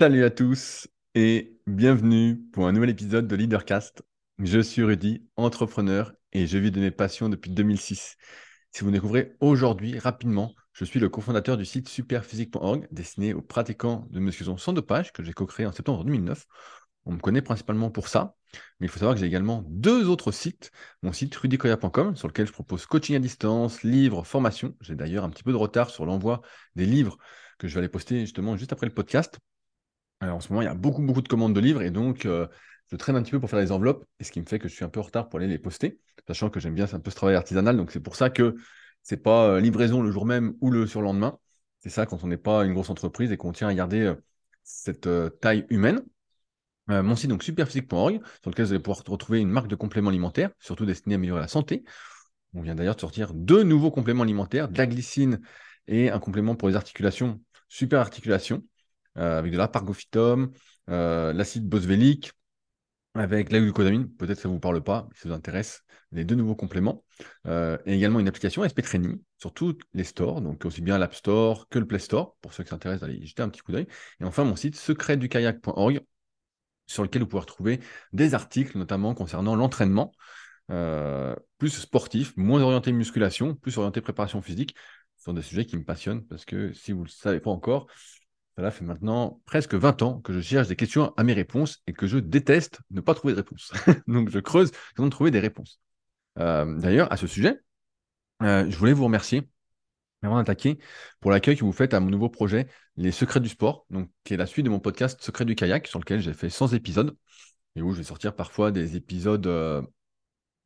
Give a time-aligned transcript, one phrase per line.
[0.00, 4.02] Salut à tous et bienvenue pour un nouvel épisode de Leadercast.
[4.38, 8.16] Je suis Rudy, entrepreneur et je vis de mes passions depuis 2006.
[8.72, 14.06] Si vous découvrez aujourd'hui rapidement, je suis le cofondateur du site superphysique.org destiné aux pratiquants
[14.08, 16.46] de musculation sans dopage que j'ai co-créé en septembre 2009.
[17.04, 18.36] On me connaît principalement pour ça,
[18.78, 20.70] mais il faut savoir que j'ai également deux autres sites.
[21.02, 24.74] Mon site rudykoya.com sur lequel je propose coaching à distance, livres, formations.
[24.80, 26.40] J'ai d'ailleurs un petit peu de retard sur l'envoi
[26.74, 27.18] des livres
[27.58, 29.38] que je vais aller poster justement juste après le podcast.
[30.20, 32.26] Alors, en ce moment, il y a beaucoup, beaucoup de commandes de livres et donc
[32.26, 32.46] euh,
[32.90, 34.68] je traîne un petit peu pour faire les enveloppes et ce qui me fait que
[34.68, 37.00] je suis un peu en retard pour aller les poster, sachant que j'aime bien un
[37.00, 37.76] peu ce travail artisanal.
[37.76, 38.56] Donc, c'est pour ça que
[39.02, 41.38] c'est pas euh, livraison le jour même ou le surlendemain.
[41.78, 44.14] C'est ça quand on n'est pas une grosse entreprise et qu'on tient à garder euh,
[44.62, 45.08] cette
[45.40, 46.02] taille humaine.
[46.86, 50.50] mon site, donc superphysique.org, sur lequel vous allez pouvoir retrouver une marque de compléments alimentaires,
[50.60, 51.82] surtout destinée à améliorer la santé.
[52.54, 55.40] On vient d'ailleurs de sortir deux nouveaux compléments alimentaires, de la glycine
[55.88, 58.62] et un complément pour les articulations, super articulation.
[59.20, 60.50] Euh, avec de l'arpargophytum,
[60.88, 62.32] euh, l'acide boswellique,
[63.14, 64.08] avec la glucosamine.
[64.08, 67.04] Peut-être que ça ne vous parle pas, si ça vous intéresse, les deux nouveaux compléments.
[67.46, 71.14] Euh, et également une application SP Training sur tous les stores, donc aussi bien l'App
[71.14, 73.86] Store que le Play Store, pour ceux qui s'intéressent, allez jeter un petit coup d'œil.
[74.20, 76.00] Et enfin, mon site secretdukayak.org,
[76.86, 77.80] sur lequel vous pouvez retrouver
[78.14, 80.12] des articles, notamment concernant l'entraînement,
[81.58, 84.74] plus sportif, moins orienté musculation, plus orienté préparation physique.
[85.16, 87.50] Ce sont des sujets qui me passionnent parce que si vous ne le savez pas
[87.50, 87.88] encore,
[88.60, 91.94] cela fait maintenant presque 20 ans que je cherche des questions à mes réponses et
[91.94, 93.72] que je déteste ne pas trouver de réponses.
[94.06, 95.80] Donc je creuse avant de trouver des réponses.
[96.38, 97.58] Euh, d'ailleurs, à ce sujet,
[98.42, 99.48] euh, je voulais vous remercier
[100.20, 100.78] avant d'attaquer
[101.20, 102.66] pour l'accueil que vous faites à mon nouveau projet,
[102.98, 105.86] Les Secrets du Sport, donc, qui est la suite de mon podcast Secrets du Kayak,
[105.86, 107.16] sur lequel j'ai fait 100 épisodes
[107.76, 109.80] et où je vais sortir parfois des épisodes euh,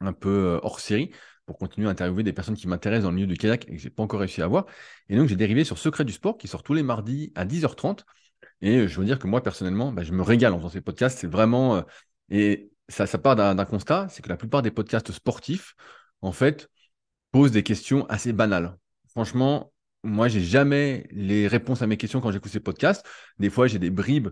[0.01, 1.13] un peu hors série
[1.47, 3.79] pour continuer à interviewer des personnes qui m'intéressent dans le milieu du kayak et que
[3.79, 4.67] je n'ai pas encore réussi à voir.
[5.09, 8.05] Et donc, j'ai dérivé sur Secret du Sport qui sort tous les mardis à 10h30.
[8.61, 11.19] Et je veux dire que moi, personnellement, bah, je me régale en faisant ces podcasts.
[11.19, 11.77] C'est vraiment.
[11.77, 11.83] Euh,
[12.31, 15.75] et ça, ça part d'un constat c'est que la plupart des podcasts sportifs,
[16.23, 16.69] en fait,
[17.33, 18.77] posent des questions assez banales.
[19.09, 19.73] Franchement,
[20.03, 23.07] moi, j'ai jamais les réponses à mes questions quand j'écoute ces podcasts.
[23.39, 24.29] Des fois, j'ai des bribes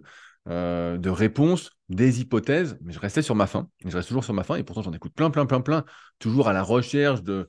[0.49, 3.69] euh, de réponses, des hypothèses, mais je restais sur ma faim.
[3.85, 5.85] Je reste toujours sur ma faim et pourtant j'en écoute plein, plein, plein, plein,
[6.19, 7.49] toujours à la recherche de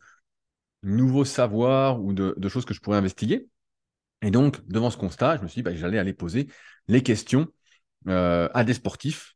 [0.83, 3.47] nouveaux savoirs ou de, choses que je pourrais investiguer.
[4.21, 6.47] Et donc, devant ce constat, je me suis dit, bah, j'allais aller poser
[6.87, 7.47] les questions
[8.07, 9.35] euh, à des sportifs,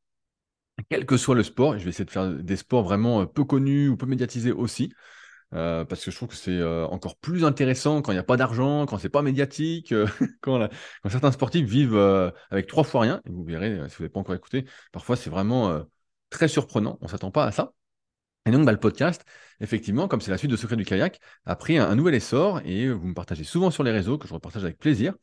[0.90, 1.76] quel que soit le sport.
[1.76, 4.52] Et je vais essayer de faire des sports vraiment euh, peu connus ou peu médiatisés
[4.52, 4.94] aussi.
[5.54, 8.24] Euh, parce que je trouve que c'est euh, encore plus intéressant quand il n'y a
[8.24, 10.06] pas d'argent, quand c'est pas médiatique, euh,
[10.42, 10.68] quand,
[11.10, 11.98] certains sportifs vivent
[12.52, 13.22] avec trois fois rien.
[13.26, 15.84] Et vous verrez, si vous n'avez pas encore écouté, parfois c'est vraiment
[16.30, 16.98] très surprenant.
[17.02, 17.74] On ne s'attend pas à ça.
[18.46, 19.26] Et donc, bah, le podcast,
[19.60, 22.90] effectivement, comme c'est la suite de Secret du kayak, a pris un, nouvel essor et
[22.90, 25.16] vous me partagez souvent sur les réseaux, que je repartage avec plaisir.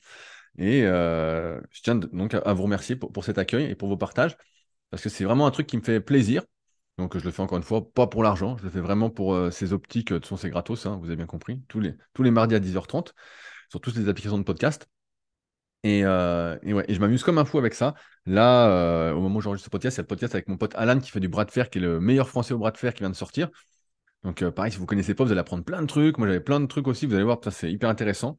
[0.59, 4.37] Et je tiens donc à, vous remercier pour, cet accueil et pour vos partages,
[4.91, 6.43] parce que c'est vraiment un truc qui me fait plaisir.
[6.99, 9.35] Donc je le fais encore une fois, pas pour l'argent, je le fais vraiment pour
[9.35, 11.95] euh, ces optiques, de toute façon c'est gratos, hein, vous avez bien compris, tous les,
[12.13, 13.15] tous les mardis à 10h30,
[13.69, 14.87] sur toutes les applications de podcast.
[15.83, 17.95] Et, euh, ouais, et je m'amuse comme un fou avec ça.
[18.25, 20.99] Là, euh, au moment où j'enregistre ce podcast, c'est le podcast avec mon pote Alan
[20.99, 22.95] qui fait du bras de fer, qui est le meilleur français au bras de fer
[22.95, 23.51] qui vient de sortir.
[24.23, 26.17] Donc pareil, si vous ne connaissez pas, vous allez apprendre plein de trucs.
[26.17, 28.39] Moi j'avais plein de trucs aussi, vous allez voir, ça c'est hyper intéressant.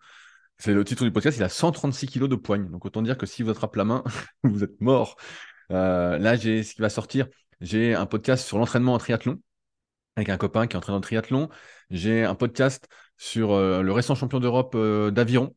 [0.57, 2.67] C'est le titre du podcast, il a 136 kilos de poigne.
[2.71, 4.03] Donc autant dire que si vous attrapez la main,
[4.43, 5.17] vous êtes mort.
[5.69, 7.27] là, j'ai ce qui va sortir.
[7.61, 9.39] J'ai un podcast sur l'entraînement en triathlon
[10.15, 11.49] avec un copain qui est entraîneur de triathlon.
[11.89, 15.55] J'ai un podcast sur euh, le récent champion d'Europe euh, d'aviron.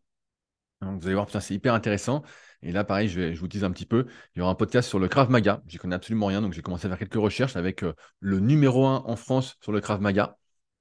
[0.80, 2.22] vous allez voir, c'est hyper intéressant.
[2.62, 4.06] Et là, pareil, je, vais, vous dis un petit peu.
[4.34, 5.62] Il y aura un podcast sur le Krav Maga.
[5.66, 8.86] J'y connais absolument rien, donc j'ai commencé à faire quelques recherches avec euh, le numéro
[8.86, 10.36] 1 en France sur le Krav Maga.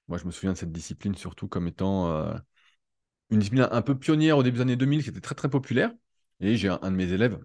[0.07, 2.07] Moi, je me souviens de cette discipline surtout comme étant
[3.29, 5.91] une discipline un peu pionnière au début des années 2000, qui était très très populaire.
[6.39, 7.39] Et j'ai un de mes élèves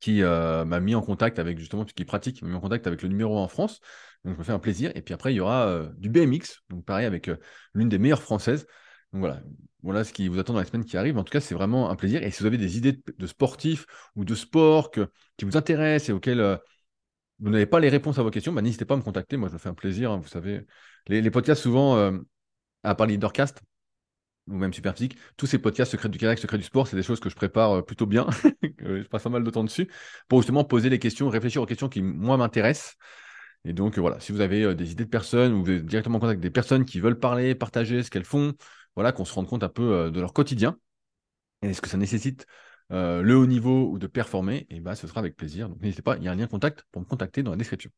[0.00, 3.02] qui euh, m'a mis en contact avec justement, qui pratique, m'a mis en contact avec
[3.02, 3.80] le numéro 1 en France.
[4.24, 4.92] Donc, je me fais un plaisir.
[4.94, 7.36] Et puis après, il y aura euh, du BMX, donc pareil, avec euh,
[7.74, 8.66] l'une des meilleures françaises.
[9.12, 9.42] Donc voilà,
[9.82, 11.18] voilà ce qui vous attend dans la semaine qui arrive.
[11.18, 12.22] En tout cas, c'est vraiment un plaisir.
[12.22, 13.86] Et si vous avez des idées de, sportifs
[14.16, 16.58] ou de sport qui vous intéressent et auxquels
[17.38, 19.36] vous n'avez pas les réponses à vos questions, bah, n'hésitez pas à me contacter.
[19.36, 20.10] Moi, je me fais un plaisir.
[20.12, 20.66] Hein, vous savez,
[21.06, 22.12] les, les podcasts, souvent,
[22.82, 23.62] à part Leadercast,
[24.48, 27.02] ou même super physique, tous ces podcasts Secret du kayak, Secret du sport, c'est des
[27.02, 28.26] choses que je prépare euh, plutôt bien.
[28.78, 29.88] je passe pas mal de temps dessus
[30.28, 32.96] pour justement poser les questions, réfléchir aux questions qui, moi, m'intéressent.
[33.64, 35.86] Et donc, euh, voilà, si vous avez euh, des idées de personnes ou vous êtes
[35.86, 38.54] directement en contact avec des personnes qui veulent parler, partager ce qu'elles font,
[38.94, 40.76] voilà, qu'on se rende compte un peu de leur quotidien
[41.62, 42.46] et est-ce que ça nécessite
[42.90, 45.68] le haut niveau ou de performer, et bah, ce sera avec plaisir.
[45.68, 47.90] Donc, n'hésitez pas, il y a un lien contact pour me contacter dans la description.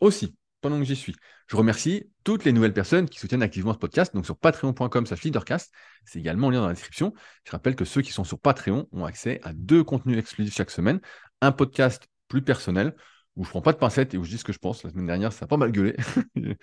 [0.00, 1.14] aussi, pendant que j'y suis.
[1.48, 4.14] Je remercie toutes les nouvelles personnes qui soutiennent activement ce podcast.
[4.14, 5.72] Donc sur patreon.com leadercast,
[6.06, 7.12] c'est également en lien dans la description.
[7.44, 10.70] Je rappelle que ceux qui sont sur Patreon ont accès à deux contenus exclusifs chaque
[10.70, 11.00] semaine.
[11.42, 12.94] Un podcast plus personnel
[13.36, 14.84] où je prends pas de pincettes et où je dis ce que je pense.
[14.84, 15.96] La semaine dernière, ça a pas mal gueulé.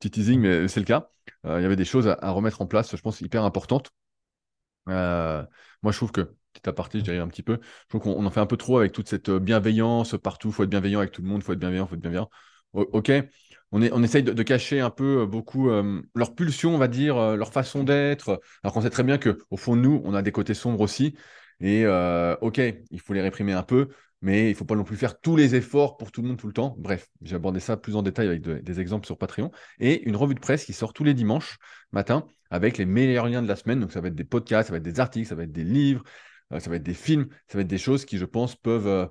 [0.00, 1.10] Petit teasing, mais c'est le cas.
[1.46, 3.90] Euh, il y avait des choses à, remettre en place, je pense, hyper importantes.
[4.88, 5.44] Euh,
[5.82, 8.30] moi, je trouve que, petit aparté, je dirais un petit peu, je trouve qu'on en
[8.30, 10.48] fait un peu trop avec toute cette euh, bienveillance partout.
[10.48, 12.00] Il faut être bienveillant avec tout le monde, il faut être bienveillant, il faut être
[12.00, 12.30] bienveillant.
[12.72, 13.12] Ok,
[13.72, 15.70] on, est, essaye de, cacher un peu beaucoup
[16.14, 19.76] leur pulsion, on va dire, leur façon d'être, alors qu'on sait très bien qu'au fond
[19.76, 21.14] nous, on a des côtés sombres aussi.
[21.60, 21.86] Et
[22.40, 22.60] ok,
[22.90, 23.88] il faut les réprimer un peu,
[24.22, 26.38] mais il ne faut pas non plus faire tous les efforts pour tout le monde
[26.38, 26.76] tout le temps.
[26.78, 29.50] Bref, j'ai abordé ça plus en détail avec des exemples sur Patreon.
[29.80, 31.58] Et une revue de presse qui sort tous les dimanches
[31.90, 33.80] matin avec les meilleurs liens de la semaine.
[33.80, 35.64] Donc ça va être des podcasts, ça va être des articles, ça va être des
[35.64, 36.04] livres,
[36.52, 38.86] euh, ça va être des films, ça va être des choses qui, je pense, peuvent
[38.86, 39.06] euh,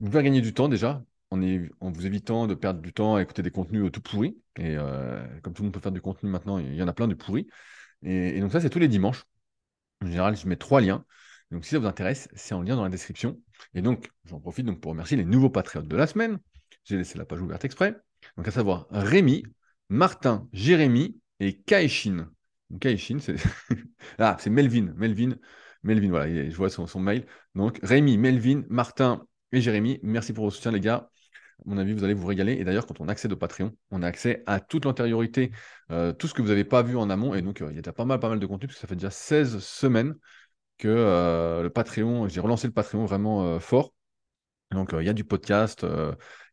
[0.00, 1.40] vous faire gagner du temps déjà, en,
[1.80, 4.38] en, vous évitant de perdre du temps à écouter des contenus tout pourris.
[4.56, 6.92] Et euh, comme tout le monde peut faire du contenu maintenant, il y en a
[6.92, 7.46] plein de pourris.
[8.02, 9.24] et donc ça, c'est tous les dimanches.
[10.02, 11.04] En général, je mets trois liens.
[11.50, 13.40] Donc si ça vous intéresse, c'est en lien dans la description.
[13.74, 16.38] Et donc, j'en profite donc pour remercier les nouveaux patriotes de la semaine.
[16.84, 17.96] J'ai laissé la page ouverte exprès.
[18.36, 19.44] Donc à savoir Rémi,
[19.88, 22.30] Martin, Jérémy et Kaishin.
[22.80, 23.36] Kaishin, c'est
[24.18, 25.36] ah, c'est Melvin, Melvin,
[25.82, 26.10] Melvin.
[26.10, 27.26] Voilà, je vois son, mail.
[27.54, 30.00] Donc Rémi, Melvin, Martin et Jérémy.
[30.02, 31.10] Merci pour vos soutiens, les gars.
[31.64, 32.52] Mon avis, vous allez vous régaler.
[32.54, 35.50] Et d'ailleurs, quand on accède au Patreon, on a accès à toute l'antériorité,
[35.90, 37.34] euh, tout ce que vous n'avez pas vu en amont.
[37.34, 38.80] Et donc, euh, il y a déjà pas mal, pas mal de contenu, parce que
[38.80, 40.14] ça fait déjà 16 semaines
[40.78, 43.92] que euh, le Patreon, j'ai relancé le Patreon vraiment fort.
[44.70, 45.84] Donc, il y a du podcast,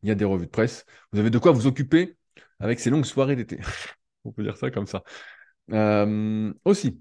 [0.01, 0.85] il y a des revues de presse.
[1.11, 2.17] Vous avez de quoi vous occuper
[2.59, 3.59] avec ces longues soirées d'été.
[4.23, 5.03] On peut dire ça comme ça.
[6.65, 6.99] aussi,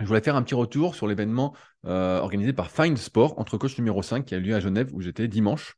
[0.00, 4.02] je voulais faire un petit retour sur l'événement organisé par Find Sport entre coach numéro
[4.02, 5.76] 5 qui a eu lieu à Genève où j'étais dimanche.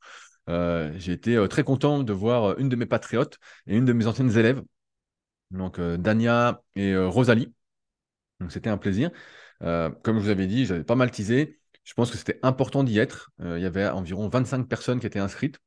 [0.48, 4.36] J'ai été très content de voir une de mes patriotes et une de mes anciennes
[4.36, 4.62] élèves,
[5.50, 7.52] donc Dania et Rosalie.
[8.40, 9.10] Donc c'était un plaisir.
[9.62, 11.58] Euh, comme je vous avais dit, j'avais pas mal teasé.
[11.84, 13.30] Je pense que c'était important d'y être.
[13.40, 15.58] Euh, il y avait environ 25 personnes qui étaient inscrites.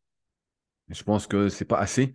[0.89, 2.13] je pense que c'est pas assez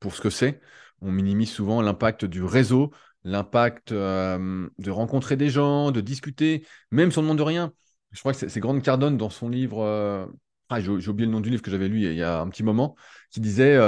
[0.00, 0.60] pour ce que c'est.
[1.00, 2.92] On minimise souvent l'impact du réseau,
[3.24, 7.72] l'impact euh, de rencontrer des gens, de discuter, même si on ne demande rien.
[8.12, 10.30] Je crois que c'est Grande Cardone dans son livre,
[10.68, 12.62] ah, j'ai oublié le nom du livre que j'avais lu il y a un petit
[12.62, 12.96] moment,
[13.30, 13.78] qui disait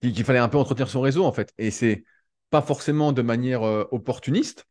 [0.00, 1.52] qu'il fallait un peu entretenir son réseau en fait.
[1.58, 2.04] Et c'est
[2.50, 4.66] pas forcément de manière opportuniste,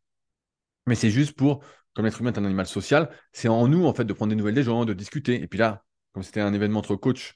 [0.86, 3.94] mais c'est juste pour, comme l'être humain est un animal social, c'est en nous, en
[3.94, 5.42] fait, de prendre des nouvelles des gens, de discuter.
[5.42, 7.34] Et puis là, comme c'était un événement entre coachs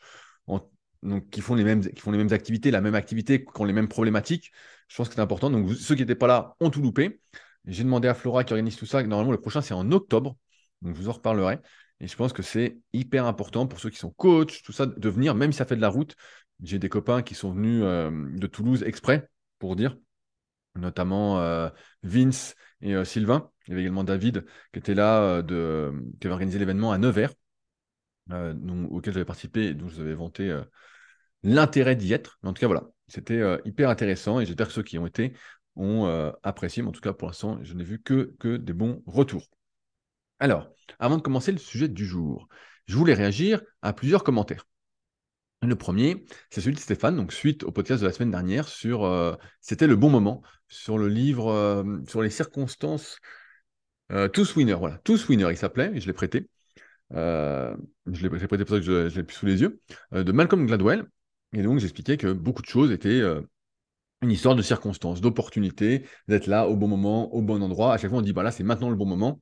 [1.03, 3.65] donc, qui, font les mêmes, qui font les mêmes activités, la même activité, qui ont
[3.65, 4.53] les mêmes problématiques,
[4.89, 5.51] je pense que c'est important.
[5.51, 7.21] Donc, ceux qui n'étaient pas là ont tout loupé.
[7.67, 9.03] J'ai demandé à Flora qui organise tout ça.
[9.03, 10.37] Normalement, le prochain, c'est en octobre.
[10.83, 11.61] Donc, je vous en reparlerai.
[12.01, 15.09] Et je pense que c'est hyper important pour ceux qui sont coachs, tout ça, de
[15.09, 16.15] venir, même si ça fait de la route.
[16.63, 19.29] J'ai des copains qui sont venus euh, de Toulouse exprès
[19.59, 19.97] pour dire,
[20.75, 21.69] notamment euh,
[22.03, 23.51] Vince et euh, Sylvain.
[23.67, 27.35] Il y avait également David qui était là, de, qui avait organisé l'événement à Nevers,
[28.31, 30.57] auquel j'avais participé et dont je vous avais vanté
[31.43, 32.39] l'intérêt d'y être.
[32.45, 35.33] en tout cas, voilà, c'était hyper intéressant et j'espère que ceux qui ont été
[35.75, 36.83] ont apprécié.
[36.83, 39.49] Mais en tout cas, pour l'instant, je n'ai vu que, que des bons retours.
[40.39, 40.69] Alors,
[40.99, 42.49] avant de commencer le sujet du jour,
[42.87, 44.67] je voulais réagir à plusieurs commentaires.
[45.63, 49.05] Le premier, c'est celui de Stéphane, donc suite au podcast de la semaine dernière sur
[49.05, 53.19] euh, C'était le bon moment, sur le livre, euh, sur les circonstances.
[54.13, 56.49] Euh, Tous Winner, voilà, Tous Winner, il s'appelait, et je l'ai prêté.
[57.11, 59.81] je l'ai prêté pour ça que je, je l'ai plus sous les yeux,
[60.13, 61.07] de Malcolm Gladwell.
[61.53, 63.23] Et donc, j'expliquais que beaucoup de choses étaient
[64.23, 67.95] une histoire de circonstances, d'opportunités, d'être là au bon moment, au bon endroit.
[67.95, 69.41] À chaque fois, on dit, bah là, c'est maintenant le bon moment.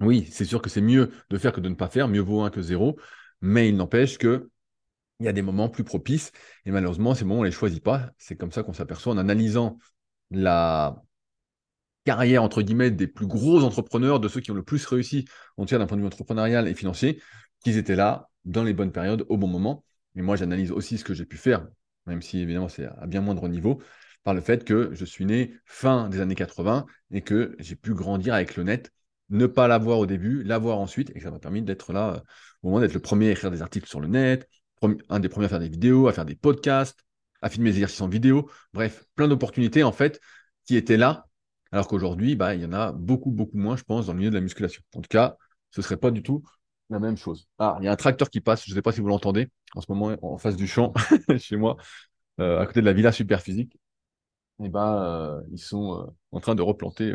[0.00, 2.42] Oui, c'est sûr que c'est mieux de faire que de ne pas faire, mieux vaut
[2.42, 2.98] un que zéro,
[3.40, 4.50] mais il n'empêche que
[5.20, 6.32] il y a des moments plus propices.
[6.66, 8.10] Et malheureusement, ces moments, on ne les choisit pas.
[8.18, 9.78] C'est comme ça qu'on s'aperçoit en analysant
[10.30, 11.02] la
[12.04, 15.26] carrière, entre guillemets, des plus gros entrepreneurs, de ceux qui ont le plus réussi,
[15.56, 17.20] en tout d'un point de vue entrepreneurial et financier,
[17.64, 19.84] qu'ils étaient là dans les bonnes périodes, au bon moment.
[20.14, 21.66] Et moi, j'analyse aussi ce que j'ai pu faire,
[22.06, 23.82] même si évidemment c'est à bien moindre niveau,
[24.22, 27.94] par le fait que je suis né fin des années 80 et que j'ai pu
[27.94, 28.92] grandir avec le net,
[29.30, 32.20] ne pas l'avoir au début, l'avoir ensuite, et ça m'a permis d'être là, euh,
[32.62, 34.48] au moment d'être le premier à écrire des articles sur le net,
[35.08, 37.04] un des premiers à faire des vidéos, à faire des podcasts,
[37.42, 38.50] à filmer des exercices en vidéo.
[38.72, 40.20] Bref, plein d'opportunités en fait
[40.64, 41.26] qui étaient là,
[41.72, 44.30] alors qu'aujourd'hui, bah, il y en a beaucoup, beaucoup moins, je pense, dans le milieu
[44.30, 44.82] de la musculation.
[44.94, 45.36] En tout cas,
[45.70, 46.42] ce ne serait pas du tout
[46.88, 47.48] la même chose.
[47.58, 49.48] Ah, il y a un tracteur qui passe, je ne sais pas si vous l'entendez,
[49.74, 50.94] en ce moment en face du champ,
[51.38, 51.76] chez moi,
[52.40, 53.74] euh, à côté de la villa super physique.
[54.60, 57.14] Et eh ben, euh, ils sont en train de replanter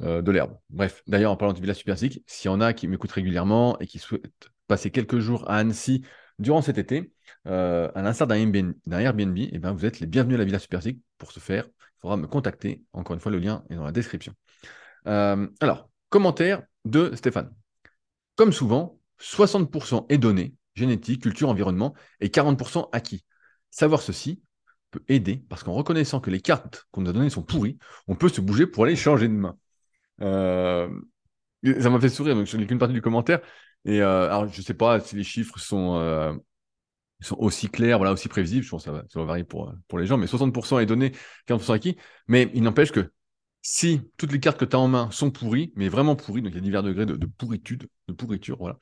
[0.00, 0.56] de l'herbe.
[0.70, 3.78] Bref, d'ailleurs, en parlant de villa super physique, s'il y en a qui m'écoutent régulièrement
[3.78, 6.02] et qui souhaitent passer quelques jours à Annecy
[6.38, 7.12] durant cet été,
[7.46, 11.00] euh, à l'instar d'un Airbnb, eh ben, vous êtes les bienvenus à la Villa Superphysique.
[11.18, 12.82] Pour ce faire, il faudra me contacter.
[12.92, 14.34] Encore une fois, le lien est dans la description.
[15.06, 17.52] Euh, alors, commentaire de Stéphane.
[18.36, 23.24] Comme souvent, 60% est donné, génétique, culture, environnement, et 40% acquis.
[23.70, 24.42] Savoir ceci
[24.90, 28.16] peut aider parce qu'en reconnaissant que les cartes qu'on nous a données sont pourries, on
[28.16, 29.56] peut se bouger pour aller changer de main.
[30.20, 30.88] Euh,
[31.80, 33.40] ça m'a fait sourire, donc je n'ai qu'une partie du commentaire.
[33.84, 36.34] Et euh, alors, je ne sais pas si les chiffres sont, euh,
[37.20, 38.64] sont aussi clairs, voilà, aussi prévisibles.
[38.64, 40.86] Je pense que ça va, ça va varier pour, pour les gens, mais 60% est
[40.86, 41.12] donné,
[41.46, 41.96] 40% acquis.
[42.28, 43.10] Mais il n'empêche que
[43.62, 46.52] si toutes les cartes que tu as en main sont pourries, mais vraiment pourries, donc
[46.52, 48.78] il y a divers degrés de, pourritude, de pourriture, voilà.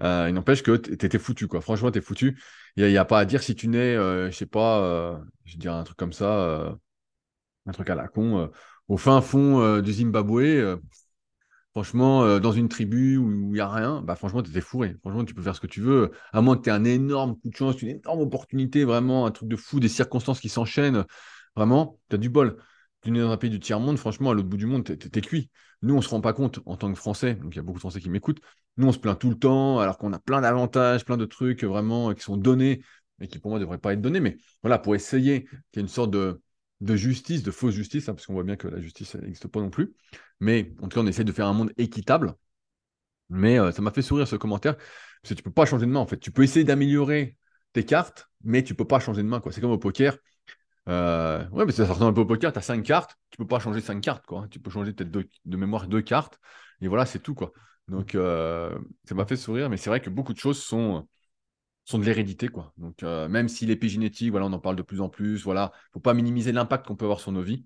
[0.00, 1.60] Euh, il n'empêche que tu étais foutu, quoi.
[1.60, 2.40] Franchement, tu es foutu.
[2.76, 5.74] Il n'y a, pas à dire si tu nais, je sais pas, je vais dire
[5.74, 6.74] un truc comme ça,
[7.66, 8.50] un truc à la con,
[8.90, 10.78] au fin fond du Zimbabwe,
[11.72, 14.96] Franchement, euh, dans une tribu où il n'y a rien, bah franchement, tu étais fourré.
[15.02, 16.10] Franchement, tu peux faire ce que tu veux.
[16.32, 19.30] À moins que tu aies un énorme coup de chance, une énorme opportunité, vraiment, un
[19.30, 21.04] truc de fou, des circonstances qui s'enchaînent.
[21.54, 22.56] Vraiment, tu as du bol.
[23.02, 25.20] Tu es dans un pays du tiers-monde, franchement, à l'autre bout du monde, tu es,
[25.20, 25.48] cuit.
[25.82, 27.62] Nous, on ne se rend pas compte en tant que Français, donc il y a
[27.62, 28.40] beaucoup de Français qui m'écoutent.
[28.76, 31.62] Nous, on se plaint tout le temps, alors qu'on a plein d'avantages, plein de trucs
[31.64, 32.82] vraiment qui sont donnés,
[33.18, 34.20] mais qui pour moi ne devraient pas être donnés.
[34.20, 36.42] Mais voilà, pour essayer qu'il y ait une sorte de,
[36.80, 39.60] de justice, de fausse justice, hein, parce qu'on voit bien que la justice n'existe pas
[39.60, 39.94] non plus.
[40.40, 42.34] Mais en tout cas, on essaie de faire un monde équitable.
[43.28, 45.90] Mais euh, ça m'a fait sourire ce commentaire, parce que tu peux pas changer de
[45.90, 46.18] main en fait.
[46.18, 47.36] Tu peux essayer d'améliorer
[47.72, 49.40] tes cartes, mais tu peux pas changer de main.
[49.50, 50.16] C'est comme au poker.
[50.88, 53.46] Euh, ouais, mais ça ressemble un peu au poker, tu as cinq cartes, tu peux
[53.46, 54.26] pas changer cinq cartes.
[54.26, 54.48] Quoi.
[54.50, 56.40] Tu peux changer peut-être de mémoire deux cartes,
[56.80, 57.34] et voilà, c'est tout.
[57.34, 57.52] quoi.
[57.86, 61.06] Donc euh, ça m'a fait sourire, mais c'est vrai que beaucoup de choses sont
[61.84, 62.72] sont de l'hérédité, quoi.
[62.76, 66.00] Donc, euh, même si l'épigénétique, voilà, on en parle de plus en plus, voilà, faut
[66.00, 67.64] pas minimiser l'impact qu'on peut avoir sur nos vies.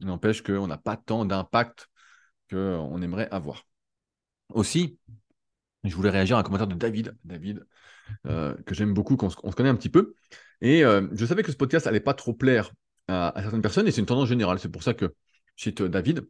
[0.00, 1.88] Il n'empêche qu'on n'a pas tant d'impact
[2.50, 3.66] qu'on aimerait avoir.
[4.50, 4.98] Aussi,
[5.84, 7.66] je voulais réagir à un commentaire de David, David,
[8.26, 10.14] euh, que j'aime beaucoup, qu'on se, connaît un petit peu.
[10.60, 12.72] Et euh, je savais que ce podcast n'allait pas trop plaire
[13.08, 14.58] à, certaines personnes, et c'est une tendance générale.
[14.58, 15.14] C'est pour ça que
[15.56, 16.26] cite David,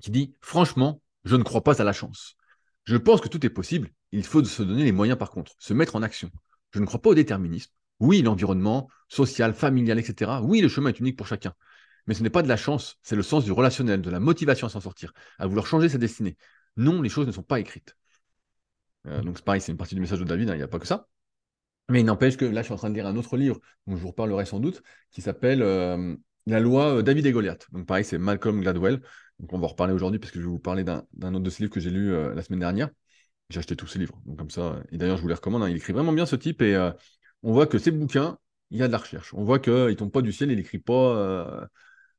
[0.00, 2.36] qui dit Franchement, je ne crois pas à la chance.
[2.84, 3.90] Je pense que tout est possible.
[4.10, 6.30] Il faut se donner les moyens, par contre, se mettre en action.
[6.72, 7.70] Je ne crois pas au déterminisme.
[8.00, 10.42] Oui, l'environnement, social, familial, etc.
[10.42, 11.54] Oui, le chemin est unique pour chacun.
[12.06, 14.66] Mais ce n'est pas de la chance, c'est le sens du relationnel, de la motivation
[14.66, 16.36] à s'en sortir, à vouloir changer sa destinée.
[16.76, 17.96] Non, les choses ne sont pas écrites.
[19.06, 20.68] Euh, donc c'est pareil, c'est une partie du message de David, hein, il n'y a
[20.68, 21.08] pas que ça.
[21.88, 23.96] Mais il n'empêche que là, je suis en train de lire un autre livre, dont
[23.96, 27.66] je vous reparlerai sans doute, qui s'appelle euh, La loi euh, David et Goliath.
[27.72, 29.00] Donc pareil, c'est Malcolm Gladwell.
[29.38, 31.50] Donc on va en reparler aujourd'hui parce que je vais vous parler d'un autre de
[31.50, 32.90] ces livres que j'ai lu la semaine dernière.
[33.50, 34.20] J'ai acheté tous ses livres.
[34.24, 35.62] Donc comme ça, et d'ailleurs, je vous les recommande.
[35.62, 35.68] Hein.
[35.68, 36.76] il écrit vraiment bien ce type et
[37.42, 38.38] on voit que ces bouquins,
[38.70, 39.34] il y a de la recherche.
[39.34, 41.68] On voit qu'il ne tombe pas du ciel, il n'écrit pas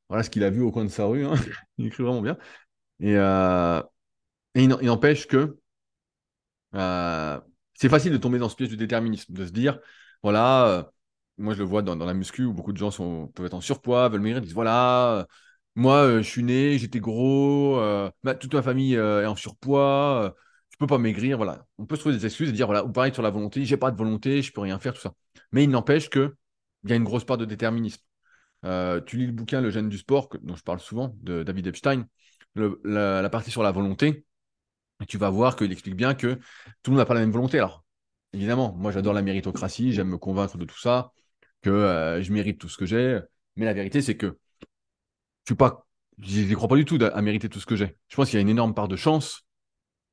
[0.08, 1.24] voilà ce qu'il a vu au coin de sa rue.
[1.24, 1.34] Hein.
[1.78, 2.36] il écrit vraiment bien.
[3.00, 3.82] Et, euh,
[4.54, 5.58] il n'empêche que
[6.74, 7.40] euh,
[7.74, 9.80] c'est facile de tomber dans ce piège du déterminisme, de se dire,
[10.22, 10.82] voilà, euh,
[11.38, 13.60] moi je le vois dans, la muscu où beaucoup de gens sont, peuvent être en
[13.60, 15.26] surpoids, veulent maigrir, disent, voilà,
[15.74, 17.80] moi je suis né, j'étais gros,
[18.40, 20.34] toute ma famille est en surpoids,
[20.74, 21.66] je peux pas maigrir, voilà.
[21.78, 23.76] On peut se trouver des excuses et dire, voilà, ou pareil sur la volonté, j'ai
[23.76, 25.14] pas de volonté, je peux rien faire, tout ça.
[25.52, 26.32] Mais il n'empêche qu'il
[26.88, 28.02] y a une grosse part de déterminisme.
[28.64, 31.68] Euh, tu lis le bouquin Le gène du sport, dont je parle souvent, de David
[31.68, 32.08] Epstein,
[32.56, 34.24] la, partie sur la volonté,
[35.00, 36.34] et tu vas voir qu'il explique bien que
[36.82, 37.58] tout le monde n'a pas la même volonté.
[37.58, 37.84] Alors,
[38.32, 41.12] évidemment, moi j'adore la méritocratie, j'aime me convaincre de tout ça,
[41.64, 43.20] que euh, je mérite tout ce que j'ai,
[43.56, 44.38] mais la vérité c'est que
[45.48, 45.86] je ne pas,
[46.54, 47.96] crois pas du tout à, mériter tout ce que j'ai.
[48.08, 49.42] Je pense qu'il y a une énorme part de chance.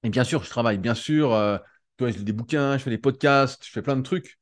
[0.04, 1.58] Et bien sûr, je travaille, bien sûr, euh,
[2.00, 4.40] je lis des bouquins, je fais des podcasts, je fais plein de trucs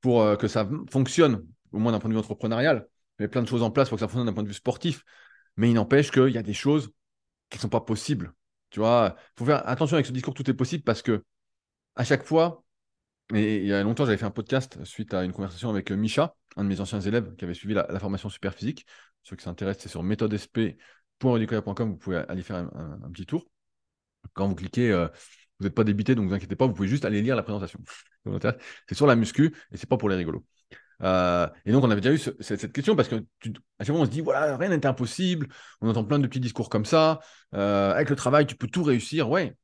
[0.00, 2.88] pour que ça fonctionne, au moins d'un point de vue entrepreneurial
[3.18, 5.04] met plein de choses en place pour que ça fonctionne d'un point de vue sportif.
[5.56, 6.92] Mais il n'empêche qu'il y a des choses
[7.50, 8.34] qui ne sont pas possibles.
[8.70, 11.24] Tu vois, il faut faire attention avec ce discours, tout est possible parce que
[11.94, 12.64] à chaque fois,
[13.34, 15.96] et il y a longtemps, j'avais fait un podcast suite à une conversation avec euh,
[15.96, 18.86] Micha, un de mes anciens élèves qui avait suivi la, formation super physique.
[19.22, 23.46] Ceux qui s'intéressent, c'est sur méthodesp.educateur.com, vous pouvez aller faire un, petit tour.
[24.34, 25.08] Quand vous cliquez, euh,
[25.58, 27.42] vous n'êtes pas débité, donc ne vous inquiétez pas, vous pouvez juste aller lire la
[27.42, 27.80] présentation.
[28.88, 30.44] C'est sur la muscu et c'est pas pour les rigolos.
[31.02, 34.04] Euh, et donc, on avait déjà eu cette, question parce que à chaque fois, on
[34.04, 35.48] se dit voilà, rien n'est impossible.
[35.80, 37.18] On entend plein de petits discours comme ça.
[37.52, 39.28] Avec le travail, tu peux tout réussir.
[39.28, 39.56] Ouais,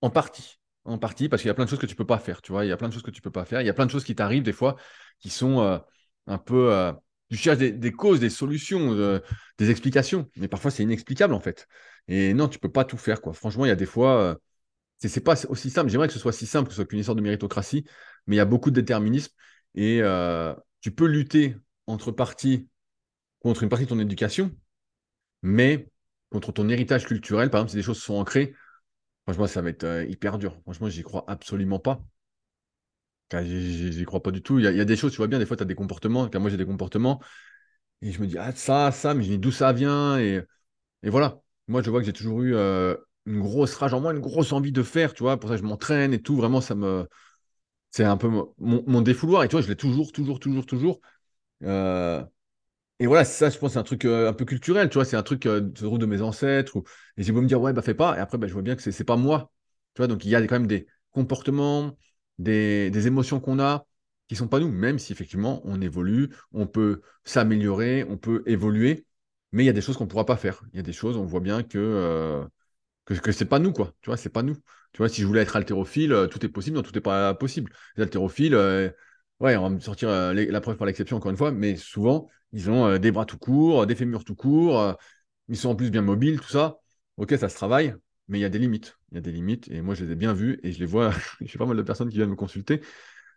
[0.00, 0.58] en partie.
[0.86, 2.40] En partie, parce qu'il y a plein de choses que tu peux pas faire.
[2.42, 3.60] Tu vois, il y a plein de choses que tu peux pas faire.
[3.60, 4.76] Il y a plein de choses qui t'arrivent des fois
[5.18, 5.78] qui sont euh,
[6.28, 6.92] un peu.
[7.30, 8.94] tu cherches des, causes, des solutions,
[9.58, 10.28] des explications.
[10.36, 11.66] Mais parfois, c'est inexplicable en fait.
[12.08, 13.20] Et non, tu peux pas tout faire.
[13.20, 13.32] Quoi.
[13.32, 14.38] Franchement, il y a des fois.
[14.98, 15.90] c'est pas aussi simple.
[15.90, 17.84] J'aimerais que ce soit si simple, que ce soit qu'une histoire de méritocratie,
[18.26, 19.32] mais il y a beaucoup de déterminisme.
[19.76, 22.68] Et euh, tu peux lutter entre parties
[23.40, 24.50] contre une partie de ton éducation,
[25.42, 25.88] mais
[26.30, 28.54] contre ton héritage culturel, par exemple, si des choses sont ancrées,
[29.26, 30.56] franchement, ça va être euh, hyper dur.
[30.62, 32.00] Franchement, j'y crois absolument pas.
[33.32, 34.58] J'y crois pas du tout.
[34.58, 36.28] Il y, a, des choses, tu vois bien, des fois, tu as des comportements.
[36.38, 37.20] moi, j'ai des comportements.
[38.02, 40.18] Et je me dis, ah, ça, ça, mais je dis d'où ça vient?
[40.18, 40.42] Et,
[41.04, 41.40] voilà.
[41.68, 44.52] Moi, je vois que j'ai toujours eu euh, une grosse rage en moi, une grosse
[44.52, 45.38] envie de faire, tu vois.
[45.38, 46.36] Pour ça, je m'entraîne et tout.
[46.36, 47.08] Vraiment, ça me.
[47.90, 49.44] C'est un peu mon, mon, défouloir.
[49.44, 51.00] Et tu vois, je l'ai toujours, toujours, toujours, toujours.
[51.64, 52.24] Euh,
[52.98, 55.04] et voilà, ça, je pense, c'est un truc euh, un peu culturel, tu vois.
[55.04, 56.78] C'est un truc de de mes ancêtres.
[57.16, 58.16] Et j'ai beau me dire, ouais, bah, fais pas.
[58.16, 59.52] Et après, bah, je vois bien que c'est pas moi.
[59.94, 61.96] Tu vois, donc il y a quand même des comportements,
[62.38, 63.86] des, émotions qu'on a
[64.28, 68.42] qui ne sont pas nous, même si effectivement on évolue, on peut s'améliorer, on peut
[68.46, 69.06] évoluer,
[69.52, 70.62] mais il y a des choses qu'on ne pourra pas faire.
[70.72, 72.44] Il y a des choses, on voit bien que, euh,
[73.04, 73.94] que, pas nous, quoi.
[74.02, 74.56] Tu vois, c'est pas nous.
[74.92, 77.34] Tu vois, si je voulais être haltérophile, euh, tout est possible, non, tout n'est pas
[77.34, 77.72] possible.
[77.96, 78.90] Les haltérophiles, euh,
[79.40, 82.70] ouais, on va me sortir la preuve par l'exception encore une fois, mais souvent, ils
[82.70, 84.96] ont des bras tout courts, des fémurs tout courts,
[85.48, 86.78] ils sont en plus bien mobiles, tout ça.
[87.16, 87.94] Ok, ça se travaille,
[88.28, 88.98] mais il y a des limites.
[89.12, 90.86] Il y a des limites, et moi, je les ai bien vues, et je les
[90.86, 92.82] vois, j'ai pas mal de personnes qui viennent me consulter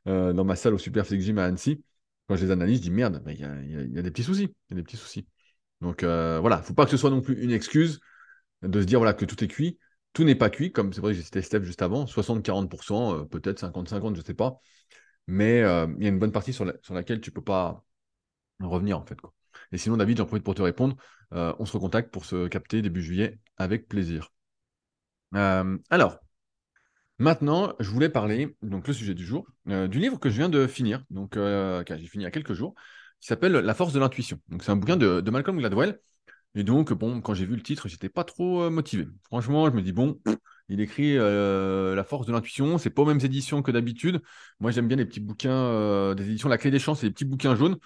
[0.08, 1.84] euh, dans ma salle au Super Gym à Annecy.
[2.28, 4.56] Quand je les analyse, je dis merde, il y, a, des petits soucis.
[4.70, 5.28] Il y a des petits soucis.
[5.82, 8.00] Donc euh, voilà, il ne faut pas que ce soit non plus une excuse
[8.62, 9.80] de se dire voilà, que tout est cuit.
[10.14, 13.26] Tout n'est pas cuit, comme c'est vrai que j'ai cité Steph juste avant, 60-40%, euh,
[13.26, 14.60] peut-être 50-50, je ne sais pas.
[15.28, 17.86] Mais il y a une bonne partie sur, laquelle tu ne peux pas
[18.68, 19.20] revenir, en fait.
[19.20, 19.34] Quoi.
[19.72, 20.96] Et sinon, David, j'en profite pour te répondre.
[21.32, 24.32] on se recontacte pour se capter début juillet avec plaisir.
[25.36, 26.20] Euh, alors,
[27.18, 30.50] maintenant, je voulais parler, donc le sujet du jour, euh, du livre que je viens
[30.50, 32.74] de finir, donc euh, j'ai fini il y a quelques jours,
[33.20, 34.40] qui s'appelle La force de l'intuition.
[34.50, 36.00] Donc c'est un bouquin de, Malcolm Gladwell.
[36.56, 39.08] Et donc, bon, quand j'ai vu le titre, j'étais pas trop motivé.
[39.26, 40.20] Franchement, je me dis, bon,
[40.68, 44.22] il écrit La force de l'intuition, c'est pas aux mêmes éditions que d'habitude.
[44.60, 47.26] Moi, j'aime bien les petits bouquins des éditions La Clé des Champs, c'est des petits
[47.26, 47.78] bouquins jaunes.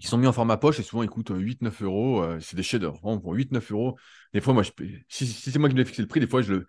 [0.00, 2.22] Ils sont mis en format poche et souvent ils coûtent 8-9 euros.
[2.22, 3.00] Euh, c'est des chefs-d'œuvre.
[3.20, 3.98] Pour 8-9 euros,
[4.32, 4.62] des fois, moi,
[5.08, 6.66] si, c'est moi qui me fixé le prix, des fois, je le.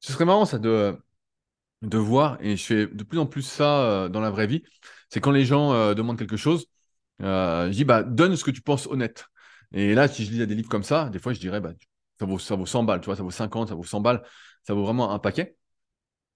[0.00, 0.96] Ce serait marrant, ça, de,
[1.82, 4.62] de voir, et je fais de plus en plus ça euh, dans la vraie vie,
[5.10, 6.66] c'est quand les gens euh, demandent quelque chose,
[7.20, 9.26] je dis, bah, donne ce que tu penses honnête.
[9.72, 11.72] Et là, si je lis des livres comme ça, des fois, je dirais, bah,
[12.18, 14.22] ça vaut, ça vaut 100 balles, tu vois, ça vaut 50, ça vaut 100 balles,
[14.66, 15.56] ça vaut vraiment un paquet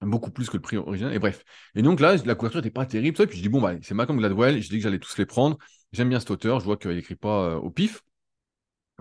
[0.07, 1.15] beaucoup plus que le prix original.
[1.15, 1.45] Et bref.
[1.75, 3.17] Et donc là, la couverture n'était pas terrible.
[3.17, 4.61] Ça, puis je dis, bon, bah, c'est Malcolm Gladwell.
[4.63, 5.59] Je dis que j'allais tous les prendre.
[5.93, 6.61] J'aime bien cet auteur.
[6.61, 8.03] Je vois qu'il n'écrit pas euh, au pif.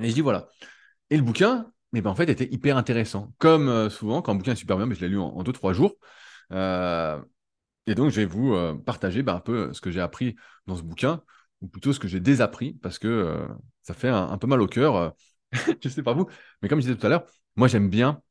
[0.01, 0.49] Et je dis, voilà.
[1.09, 3.33] Et le bouquin, mais ben, en fait, était hyper intéressant.
[3.37, 5.73] Comme euh, souvent, quand un bouquin est super bien, mais je l'ai lu en 2-3
[5.73, 5.95] jours.
[6.51, 7.21] Euh,
[7.87, 10.35] et donc, je vais vous partager ben, un peu ce que j'ai appris
[10.67, 11.23] dans ce bouquin,
[11.61, 13.47] ou plutôt ce que j'ai désappris, parce que
[13.83, 15.15] ça fait un, un, peu mal au cœur.
[15.51, 16.27] je ne sais pas vous,
[16.61, 18.21] mais comme je disais tout à l'heure, moi, j'aime bien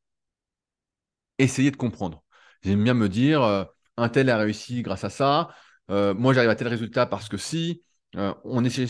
[1.37, 2.23] essayer de comprendre.
[2.63, 3.63] J'aime bien me dire, euh,
[3.97, 5.49] un tel a réussi grâce à ça,
[5.89, 7.83] euh, moi j'arrive à tel résultat parce que si.
[8.17, 8.87] Euh, on essaie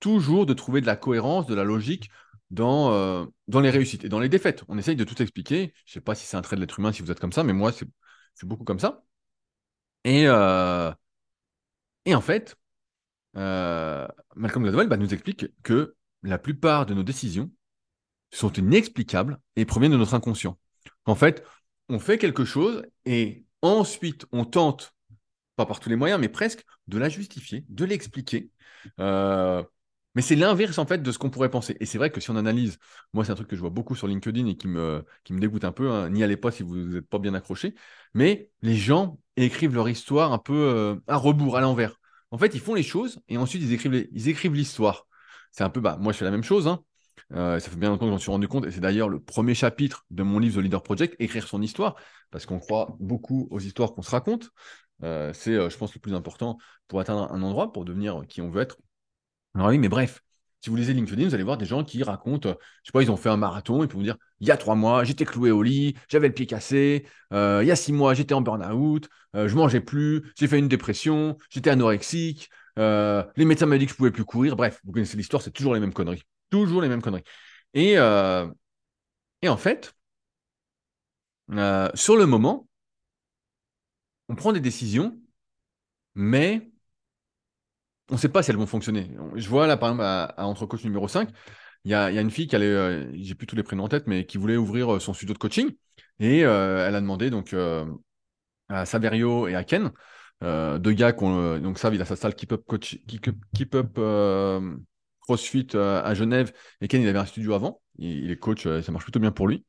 [0.00, 2.10] toujours de trouver de la cohérence, de la logique
[2.50, 4.64] dans, dans les réussites et dans les défaites.
[4.68, 5.72] On essaye de tout expliquer.
[5.86, 7.32] Je ne sais pas si c'est un trait de l'être humain, si vous êtes comme
[7.32, 7.86] ça, mais moi, c'est
[8.46, 9.04] beaucoup comme ça.
[10.04, 10.26] Et,
[12.06, 12.56] et en fait,
[13.34, 17.50] Malcolm Gladwell bah, nous explique que la plupart de nos décisions
[18.32, 20.58] sont inexplicables et proviennent de notre inconscient.
[21.06, 21.44] En fait,
[21.88, 24.94] on fait quelque chose et ensuite on tente,
[25.56, 28.50] pas par tous les moyens, mais presque, de la justifier, de l'expliquer.
[29.00, 29.62] Euh,
[30.14, 31.76] mais c'est l'inverse en fait de ce qu'on pourrait penser.
[31.80, 32.78] Et c'est vrai que si on analyse,
[33.12, 35.64] moi c'est un truc que je vois beaucoup sur LinkedIn et qui me, qui dégoûte
[35.64, 36.10] un peu, hein.
[36.10, 37.74] n'y allez pas si vous n'êtes pas bien accroché,
[38.14, 42.00] mais les gens écrivent leur histoire un peu euh, à rebours, à l'envers.
[42.30, 45.06] En fait, ils font les choses et ensuite ils écrivent, ils écrivent l'histoire.
[45.50, 46.84] C'est un peu, bah, moi je fais la même chose, hein.
[47.32, 49.54] Euh, ça fait bien longtemps que j'en suis rendu compte, et c'est d'ailleurs le premier
[49.54, 51.96] chapitre de mon livre The Leader Project, écrire son histoire,
[52.30, 54.50] parce qu'on croit beaucoup aux histoires qu'on se raconte.
[55.02, 58.42] Euh, c'est, euh, je pense, le plus important pour atteindre un endroit, pour devenir qui
[58.42, 58.76] on veut être.
[59.54, 60.22] Alors oui, mais bref,
[60.60, 63.10] si vous lisez LinkedIn, vous allez voir des gens qui racontent, je sais pas, ils
[63.10, 65.50] ont fait un marathon, et puis vous dire, il y a trois mois, j'étais cloué
[65.50, 69.54] au lit, j'avais le pied cassé, il y a six mois, j'étais en burn-out, je
[69.54, 74.10] mangeais plus, j'ai fait une dépression, j'étais anorexique, les médecins m'ont dit que je pouvais
[74.10, 74.56] plus courir.
[74.56, 76.22] Bref, vous connaissez l'histoire, c'est toujours les mêmes conneries.
[76.50, 77.24] Toujours les mêmes conneries.
[77.74, 78.46] Et, euh,
[79.42, 79.94] et en fait,
[81.50, 82.68] euh, sur le moment,
[84.28, 85.18] on prend des décisions,
[86.14, 86.70] mais
[88.10, 89.10] on ne sait pas si elles vont fonctionner.
[89.34, 91.30] Je vois là, par exemple, à, Entre Coach numéro 5,
[91.84, 94.06] il y a, une fille qui allait, euh, j'ai plus tous les prénoms en tête,
[94.06, 95.72] mais qui voulait ouvrir son studio de coaching.
[96.20, 97.54] Et elle a demandé donc
[98.68, 99.90] à Saverio et à Ken,
[100.42, 103.98] deux gars qui ont, donc ça, il a sa salle Keep Up, Coach, Keep, Up
[105.24, 106.52] CrossFit euh, à Genève.
[106.80, 107.80] Et Ken, il avait un studio avant.
[107.98, 109.64] Il, est coach, euh, ça marche plutôt bien pour lui.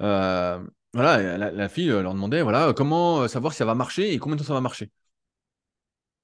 [0.00, 0.62] Euh,
[0.94, 4.42] voilà, la, fille leur demandait voilà, comment savoir si ça va marcher et combien de
[4.42, 4.90] temps ça va marcher.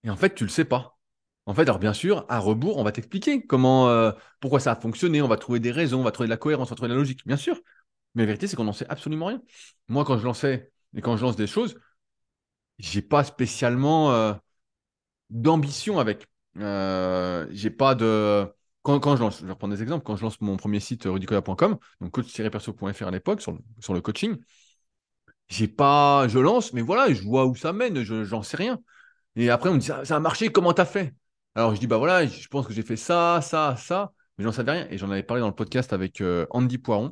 [0.04, 0.98] Et en fait, tu le sais pas.
[1.46, 5.22] En fait, alors bien sûr, à rebours, on va t'expliquer comment, pourquoi ça a fonctionné,
[5.22, 6.94] on va trouver des raisons, on va trouver de la cohérence, on va trouver de
[6.94, 7.58] la logique, bien sûr.
[8.14, 9.40] Mais la vérité, c'est qu'on n'en sait absolument rien.
[9.88, 11.78] Moi, quand je lançais et quand je lance des choses,
[12.78, 14.38] j'ai pas spécialement
[15.30, 16.26] d'ambition avec.
[16.56, 18.46] Euh, j'ai pas de.
[18.96, 21.76] Quand, je lance, je vais reprendre des exemples, quand je lance mon premier site rudicola.com,
[22.00, 24.36] donc coach-perso.fr à l'époque, sur le, sur le coaching,
[25.48, 28.80] j'ai pas, je lance, mais voilà, je vois où ça mène, je, j'en sais rien.
[29.36, 31.14] Et après, on me dit, ça, ça a marché, comment t'as fait?
[31.54, 34.52] Alors je dis, bah voilà, je pense que j'ai fait ça, ça, ça, mais j'en
[34.52, 34.88] savais rien.
[34.90, 37.10] Et j'en avais parlé dans le podcast avec euh, Andy Poiron,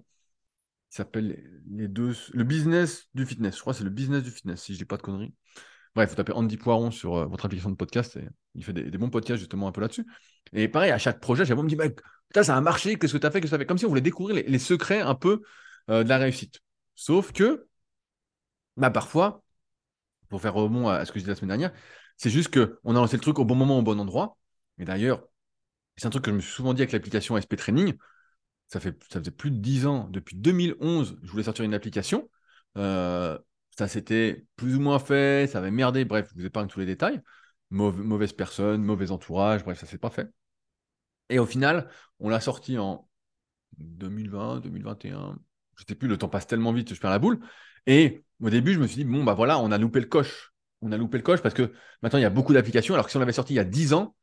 [0.91, 3.57] qui s'appelle les deux, le business du fitness.
[3.57, 5.35] Je crois que c'est le business du fitness, si je dis pas de conneries.
[5.97, 8.99] Bref, vous tapez Andy Poiron sur euh, votre application de podcast et il fait des,
[8.99, 10.07] bons podcasts justement un peu là-dessus.
[10.53, 12.01] Et pareil, à chaque projet, j'avais me dit, mec,
[12.35, 13.67] ça a marché, qu'est-ce que tu as fait, qu'est-ce que tu fait?
[13.67, 15.41] Comme si on voulait découvrir les, secrets un peu
[15.89, 16.61] euh, de la réussite.
[16.95, 17.67] Sauf que,
[18.77, 19.43] bah, parfois,
[20.29, 21.73] pour faire rebond à ce que je disais la semaine dernière,
[22.19, 24.37] c'est juste qu'on a lancé le truc au bon moment, au bon endroit.
[24.79, 25.27] Et d'ailleurs,
[25.97, 27.95] c'est un truc que je me suis souvent dit avec l'application SP Training.
[28.69, 32.29] Ça, fait, ça faisait plus de 10 ans, depuis 2011, je voulais sortir une application.
[32.77, 33.39] Euh,
[33.79, 36.87] ça s'était plus ou moins fait, ça avait merdé, bref, je vous épargne tous les
[36.87, 37.21] détails.
[37.71, 40.31] mauvaise personne, mauvais entourage, bref, ça s'est pas fait.
[41.29, 41.89] Et au final,
[42.21, 43.09] on l'a sorti en
[43.79, 45.39] 2020, 2021.
[45.77, 47.41] Je sais plus, le temps passe tellement vite, je perds la boule.
[47.87, 50.53] Et au début, je me suis dit, bon, bah voilà, on a loupé le coche.
[50.83, 53.11] On a loupé le coche parce que maintenant, il y a beaucoup d'applications, alors que
[53.11, 54.15] si on l'avait sorti il y a 10 ans,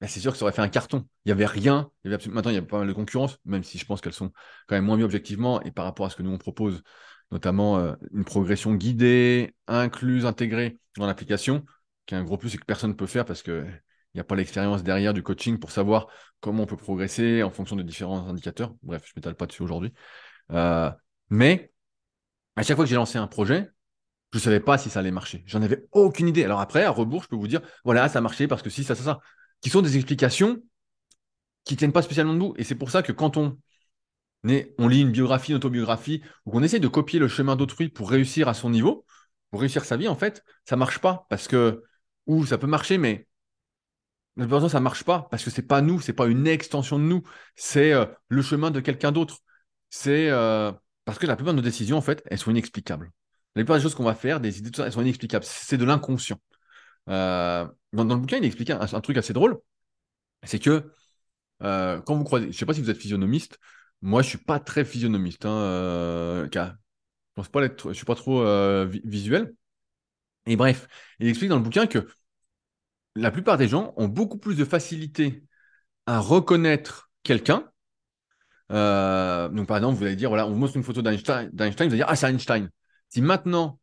[0.00, 1.06] bah, c'est sûr que ça aurait fait un carton.
[1.24, 1.90] Il n'y avait rien.
[2.04, 4.32] Maintenant, il y a pas mal de concurrence, même si je pense qu'elles sont
[4.66, 5.60] quand même moins bien objectivement.
[5.62, 6.82] Et par rapport à ce que nous, on propose,
[7.30, 11.64] notamment euh, une progression guidée, incluse, intégrée dans l'application,
[12.06, 13.82] qui est un gros plus et que personne ne peut faire parce qu'il
[14.14, 16.08] n'y a pas l'expérience derrière du coaching pour savoir
[16.40, 18.74] comment on peut progresser en fonction de différents indicateurs.
[18.82, 19.92] Bref, je ne m'étale pas dessus aujourd'hui.
[20.52, 20.90] Euh,
[21.30, 21.72] mais
[22.56, 23.68] à chaque fois que j'ai lancé un projet,
[24.32, 25.42] je ne savais pas si ça allait marcher.
[25.46, 26.44] J'en avais aucune idée.
[26.44, 28.84] Alors après, à rebours, je peux vous dire, voilà, ça a marché parce que si,
[28.84, 29.20] ça, ça, ça.
[29.60, 30.58] Qui sont des explications
[31.64, 32.54] qui ne tiennent pas spécialement debout.
[32.56, 33.58] Et c'est pour ça que quand on
[34.78, 38.10] on lit une biographie, une autobiographie, ou qu'on essaie de copier le chemin d'autrui pour
[38.10, 39.04] réussir à son niveau,
[39.50, 41.26] pour réussir sa vie, en fait, ça marche pas.
[41.30, 41.82] Parce que,
[42.26, 43.28] ou ça peut marcher, mais
[44.36, 45.26] du ça marche pas.
[45.30, 47.22] Parce que c'est pas nous, c'est pas une extension de nous,
[47.56, 49.38] c'est euh, le chemin de quelqu'un d'autre.
[49.90, 50.72] C'est euh,
[51.04, 53.10] parce que la plupart de nos décisions, en fait, elles sont inexplicables.
[53.56, 55.44] La plupart des choses qu'on va faire, des idées, elles sont inexplicables.
[55.44, 56.40] C'est de l'inconscient.
[57.08, 59.58] Euh, dans, le bouquin, il explique un, un truc assez drôle.
[60.44, 60.92] C'est que
[61.60, 63.58] quand vous croisez, je sais pas si vous êtes physionomiste,
[64.02, 65.44] moi, je suis pas très physionomiste.
[65.44, 66.60] Hein, euh, je
[67.34, 69.54] pense pas je suis pas trop euh, visuel.
[70.46, 72.08] Et bref, il explique dans le bouquin que
[73.14, 75.44] la plupart des gens ont beaucoup plus de facilité
[76.06, 77.70] à reconnaître quelqu'un.
[78.70, 81.62] Euh, donc, par exemple, vous allez dire, voilà, on vous montre une photo d'Einstein, vous
[81.62, 82.70] allez dire, ah, c'est Einstein.
[83.08, 83.80] Si maintenant,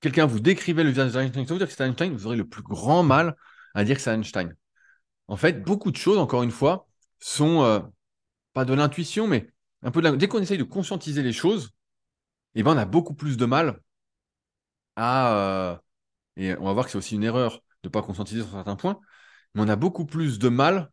[0.00, 2.46] quelqu'un vous décrivait le visage d'Einstein, ça veut dire que c'est Einstein, vous aurez le
[2.46, 3.36] plus grand mal
[3.74, 4.54] à dire que c'est Einstein.
[5.28, 6.86] En fait, beaucoup de choses, encore une fois,
[7.20, 7.90] sont
[8.54, 9.50] pas de l'intuition, mais
[9.82, 10.16] un peu de la...
[10.16, 11.70] Dès qu'on essaye de conscientiser les choses,
[12.54, 13.80] eh ben, on a beaucoup plus de mal
[14.96, 15.36] à.
[15.36, 15.76] Euh,
[16.36, 18.76] et on va voir que c'est aussi une erreur de ne pas conscientiser sur certains
[18.76, 18.98] points,
[19.54, 20.90] mais on a beaucoup plus de mal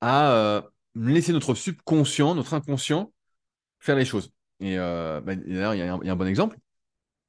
[0.00, 0.62] à euh,
[0.94, 3.12] laisser notre subconscient, notre inconscient,
[3.80, 4.30] faire les choses.
[4.60, 6.58] Et euh, bah, d'ailleurs, il y, a un bon exemple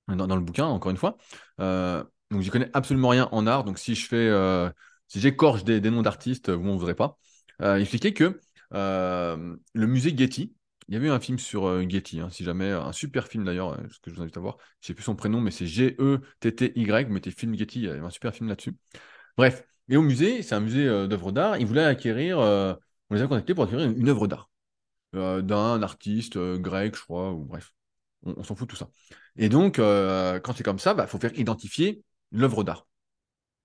[0.07, 1.17] dans, le bouquin, encore une fois.
[1.57, 3.63] donc, j'y connais absolument rien en art.
[3.63, 4.71] Donc, si je
[5.13, 7.17] j'écorche des, noms d'artistes, vous ne verrez pas.
[7.59, 8.39] il que euh,
[8.71, 10.53] le musée Getty.
[10.87, 13.73] Il y avait un film sur euh, Getty, hein, si jamais, un super film d'ailleurs,
[13.73, 14.57] euh, ce que je vous invite à voir.
[14.81, 17.07] Je sais plus son prénom, mais c'est G-E-T-T-Y.
[17.07, 18.75] Vous mettez film Getty, il y a un super film là-dessus.
[19.37, 21.57] Bref, et au musée, c'est un musée d'œuvres d'art.
[21.57, 24.49] Ils voulaient acquérir, on les a contactés pour acquérir une, œuvre d'art
[25.13, 27.73] d'un artiste grec, je crois, ou bref,
[28.23, 28.89] on, s'en fout de tout ça.
[29.37, 32.87] Et donc, quand c'est comme ça, il bah, faut faire identifier l'œuvre d'art.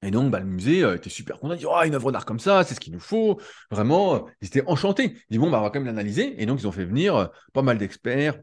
[0.03, 1.55] Et donc, bah, le musée euh, était super content.
[1.55, 3.39] Il dit, oh, une œuvre d'art comme ça, c'est ce qu'il nous faut.
[3.71, 5.13] Vraiment, euh, ils étaient enchantés.
[5.29, 6.41] Ils disent, bon, bah, on va quand même l'analyser.
[6.43, 8.41] Et donc, ils ont fait venir euh, pas mal d'experts.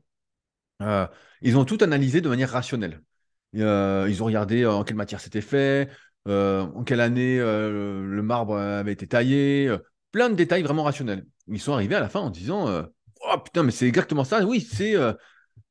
[1.42, 3.02] ils ont tout analysé de manière rationnelle.
[3.54, 3.64] ils
[4.22, 5.90] ont regardé en quelle matière c'était fait,
[6.28, 9.76] en quelle année le marbre avait été taillé,
[10.12, 11.26] plein de détails vraiment rationnels.
[11.48, 12.68] Ils sont arrivés à la fin en disant,
[13.22, 14.46] oh putain, mais c'est exactement ça.
[14.46, 14.96] Oui, c'est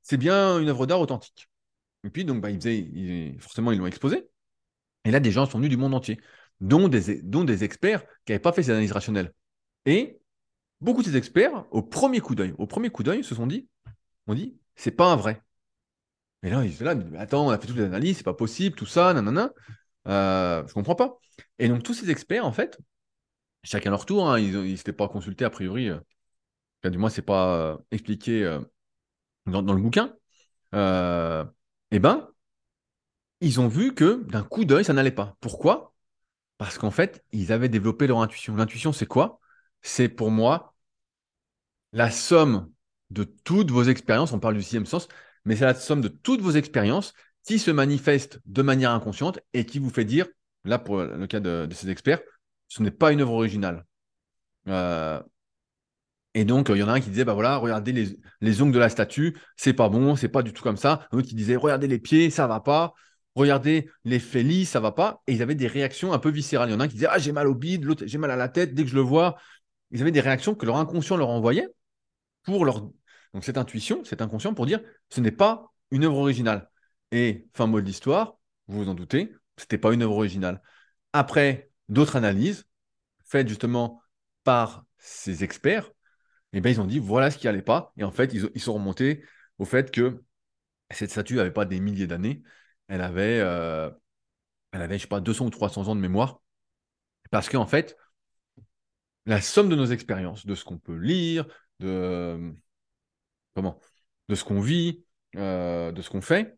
[0.03, 1.49] c'est bien une œuvre d'art authentique.
[2.05, 2.49] Et puis, donc, bah,
[3.39, 4.29] forcément, ils l'ont exposé.
[5.07, 6.21] Et là, des gens sont venus du monde entier,
[6.61, 9.33] dont des, experts qui n'avaient pas fait ces analyses rationnelles.
[9.87, 10.21] Et
[10.81, 13.69] beaucoup de ces experts, au premier coup d'œil, au premier coup d'œil, se sont dit,
[14.27, 15.41] on dit, c'est pas un vrai.
[16.43, 18.35] Et là, ils étaient là, mais attends, on a fait toutes les analyses, c'est pas
[18.35, 19.53] possible, tout ça, nanana.
[20.09, 21.19] Euh, je comprends pas.
[21.59, 22.79] Et donc, tous ces experts, en fait,
[23.65, 25.91] chacun leur tour, hein, ils ne s'étaient pas consultés a priori.
[25.91, 28.61] Euh, du moins, c'est pas euh, expliqué euh,
[29.47, 30.15] dans, dans, le bouquin.
[30.73, 32.29] eh ben,
[33.41, 35.37] ils ont vu que d'un coup d'œil, ça n'allait pas.
[35.41, 35.95] Pourquoi?
[36.59, 38.57] Parce qu'en fait, ils avaient développé leur intuition.
[38.57, 39.41] L'intuition, c'est quoi?
[39.83, 40.75] C'est pour moi
[41.93, 42.71] la somme
[43.11, 44.33] de toutes vos expériences.
[44.33, 45.09] On parle du sixième sens,
[45.45, 49.67] mais c'est la somme de toutes vos expériences qui se manifeste de manière inconsciente et
[49.67, 50.27] qui vous fait dire,
[50.65, 52.21] là pour le cas de, ces experts,
[52.69, 53.87] ce n'est pas une œuvre originale.
[54.69, 55.23] Euh,
[56.35, 58.73] et donc, il y en a un qui disait, bah voilà, regardez les, les ongles
[58.73, 61.07] de la statue, c'est pas bon, c'est pas du tout comme ça.
[61.13, 62.95] Un autre qui disait, regardez les pieds, ça va pas.
[63.37, 65.23] Regardez les félis, ça va pas.
[65.27, 66.71] Et ils avaient des réactions un peu viscérales.
[66.71, 68.31] Il y en a un qui disait, ah, j'ai mal au bide, l'autre, j'ai mal
[68.31, 69.37] à la tête, dès que je le vois.
[69.93, 71.69] Ils avaient des réactions que leur inconscient leur envoyait
[72.43, 72.81] pour leur.
[72.81, 76.71] Donc, cette intuition, cet inconscient pour dire, ce n'est pas une œuvre originale.
[77.13, 80.63] Et fin mot de l'histoire, vous vous en doutez, ce n'était pas une œuvre originale.
[81.13, 82.65] Après d'autres analyses,
[83.25, 84.03] faites justement
[84.45, 85.91] par ces experts,
[86.53, 87.93] eh ben, ils ont dit voilà ce qui n'allait pas.
[87.99, 89.23] Et en fait, ils, sont remontés
[89.59, 90.25] au fait que
[90.91, 92.43] cette statue n'avait pas des milliers d'années.
[92.89, 93.91] Elle avait, euh,
[94.73, 96.41] elle avait, je sais pas, 200 ou 300 ans de mémoire.
[97.31, 97.97] Parce qu'en fait,
[99.27, 101.47] la somme de nos expériences, de ce qu'on peut lire,
[101.81, 102.55] de,
[103.57, 105.05] ce qu'on vit,
[105.37, 106.57] euh, de ce qu'on fait,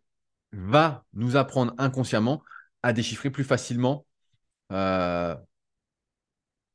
[0.52, 2.42] va nous apprendre inconsciemment
[2.82, 4.06] à déchiffrer plus facilement
[4.72, 5.34] euh,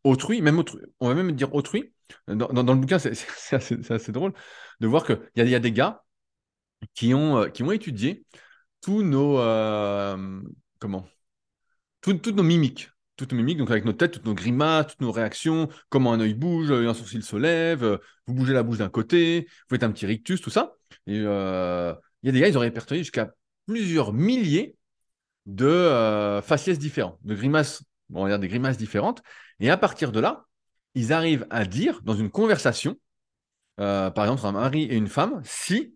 [0.04, 1.94] autrui, même autrui, on va même dire autrui.
[2.28, 4.34] Dans, le bouquin, c'est assez, drôle
[4.80, 6.04] de voir qu'il y, y, a des gars
[6.94, 8.26] qui ont, qui ont étudié
[8.84, 10.42] tous nos, euh,
[10.80, 11.08] comment,
[12.02, 15.12] toutes nos mimiques, toutes nos mimiques, donc avec nos têtes, toutes nos grimaces, toutes nos
[15.12, 19.48] réactions, comment un œil bouge, un sourcil se lève, vous bougez la bouche d'un côté,
[19.48, 20.76] vous faites un petit rictus, tout ça.
[21.08, 23.34] Il y a des gars, ils ont répertorié jusqu'à
[23.66, 24.76] plusieurs milliers
[25.46, 29.24] de euh, faciès différents, de grimaces, on va dire des grimaces différentes.
[29.60, 30.46] Et à partir de là,
[30.94, 32.98] ils arrivent à dire dans une conversation,
[33.80, 35.96] euh, par exemple, un mari et une femme, si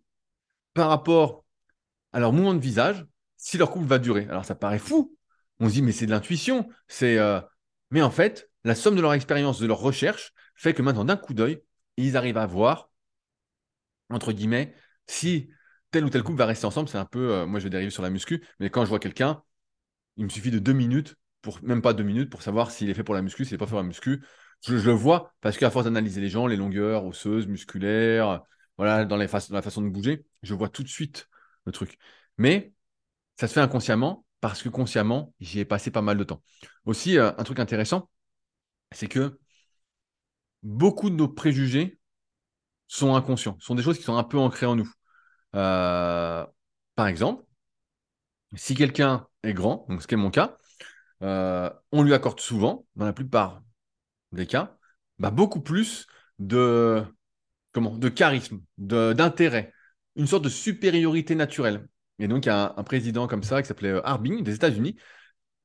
[0.73, 1.43] par rapport
[2.13, 3.05] leur mouvement de visage,
[3.37, 4.27] si leur couple va durer.
[4.29, 5.15] Alors ça paraît fou.
[5.59, 6.69] On se dit, mais c'est de l'intuition.
[6.87, 7.41] C'est, euh,
[7.91, 11.17] Mais en fait, la somme de leur expérience, de leur recherche, fait que maintenant, d'un
[11.17, 11.61] coup d'œil,
[11.97, 12.89] ils arrivent à voir,
[14.09, 14.75] entre guillemets,
[15.07, 15.49] si
[15.91, 16.89] tel ou tel couple va rester ensemble.
[16.89, 18.99] C'est un peu, euh, moi je vais dériver sur la muscu, mais quand je vois
[18.99, 19.41] quelqu'un,
[20.17, 22.93] il me suffit de deux minutes, pour, même pas deux minutes, pour savoir s'il est
[22.93, 24.23] fait pour la muscu, s'il n'est pas fait pour la muscu.
[24.65, 28.41] Je, le vois parce qu'à force d'analyser les gens, les longueurs osseuses, musculaires,
[28.77, 31.29] voilà, dans la façon de bouger, je vois tout de suite
[31.71, 31.97] truc.
[32.37, 32.73] Mais
[33.39, 36.43] ça se fait inconsciemment parce que consciemment, j'y ai passé pas mal de temps.
[36.85, 38.09] Aussi, euh, un truc intéressant,
[38.91, 39.39] c'est que
[40.63, 41.99] beaucoup de nos préjugés
[42.87, 44.91] sont inconscients, sont des choses qui sont un peu ancrées en nous.
[45.55, 46.45] Euh,
[46.95, 47.43] par exemple,
[48.55, 50.57] si quelqu'un est grand, donc ce qui est mon cas,
[51.23, 53.61] euh, on lui accorde souvent, dans la plupart
[54.31, 54.77] des cas,
[55.19, 56.07] bah, beaucoup plus
[56.39, 57.03] de,
[57.71, 59.73] comment, de charisme, d'intérêt,
[60.17, 61.87] une sorte de supériorité naturelle.
[62.19, 64.97] Et donc, il y a un, président comme ça qui s'appelait euh, Harbin des États-Unis,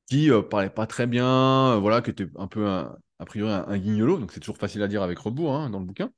[0.07, 4.17] qui ne parlait pas très bien, voilà, qui était un peu, a priori, un, guignolo,
[4.19, 6.11] donc c'est toujours facile à dire avec rebours hein, dans le bouquin.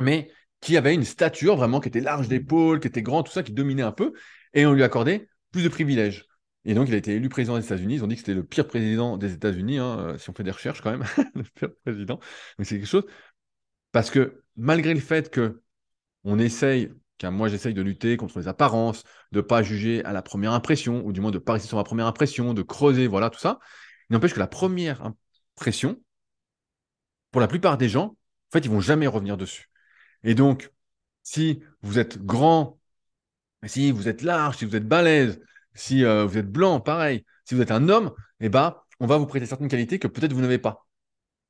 [0.00, 0.30] mais
[0.60, 3.52] qui avait une stature vraiment qui était large d'épaule, qui était grand, tout ça, qui
[3.52, 4.12] dominait un peu,
[4.54, 6.26] et on lui accordait plus de privilèges.
[6.64, 7.96] Et donc, il a été élu président des États-Unis.
[7.96, 10.42] Ils ont dit que c'était le pire président des États-Unis, hein, euh, si on fait
[10.42, 11.04] des recherches quand même,
[11.34, 12.18] le pire président.
[12.58, 13.04] Mais c'est quelque chose.
[13.92, 15.62] Parce que malgré le fait que
[16.24, 20.12] on essaye, car moi j'essaye de lutter contre les apparences, de ne pas juger à
[20.12, 22.62] la première impression, ou du moins de ne pas rester sur la première impression, de
[22.62, 23.58] creuser, voilà, tout ça,
[24.10, 25.02] n'empêche que la première
[25.56, 26.00] impression,
[27.30, 29.68] pour la plupart des gens, en fait, ils vont jamais revenir dessus.
[30.22, 30.72] Et donc,
[31.22, 32.78] si vous êtes grand,
[33.64, 35.40] si vous êtes large, si vous êtes balèze,
[35.74, 39.16] si euh, vous êtes blanc, pareil, si vous êtes un homme, eh ben, on va
[39.18, 40.86] vous prêter certaines qualités que peut-être vous n'avez pas.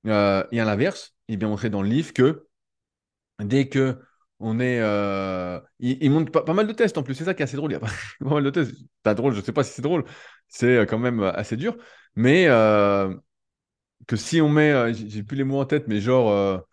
[0.07, 2.47] Euh, et à l'inverse, eh bien, on dans le livre que
[3.41, 3.99] dès que
[4.41, 4.81] on est.
[4.81, 7.71] Euh, il, montre pas, mal de tests en plus, c'est ça qui est assez drôle.
[7.71, 8.73] Il y a pas, mal de tests.
[9.03, 10.05] Pas drôle, je sais pas si c'est drôle.
[10.49, 11.77] C'est quand même assez dur.
[12.17, 12.47] Mais
[14.07, 14.93] que si on met.
[14.95, 16.65] J'ai plus les mots en tête, mais genre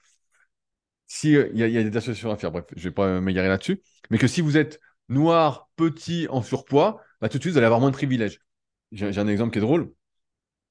[1.12, 3.82] si euh, il y, a des associations à faire, bref, je vais pas m'égarer là-dessus,
[4.12, 7.66] mais que si vous êtes noir, petit, en surpoids, bah, tout de suite, vous allez
[7.66, 8.40] avoir moins de privilèges.
[8.94, 9.92] J'ai un exemple qui est drôle.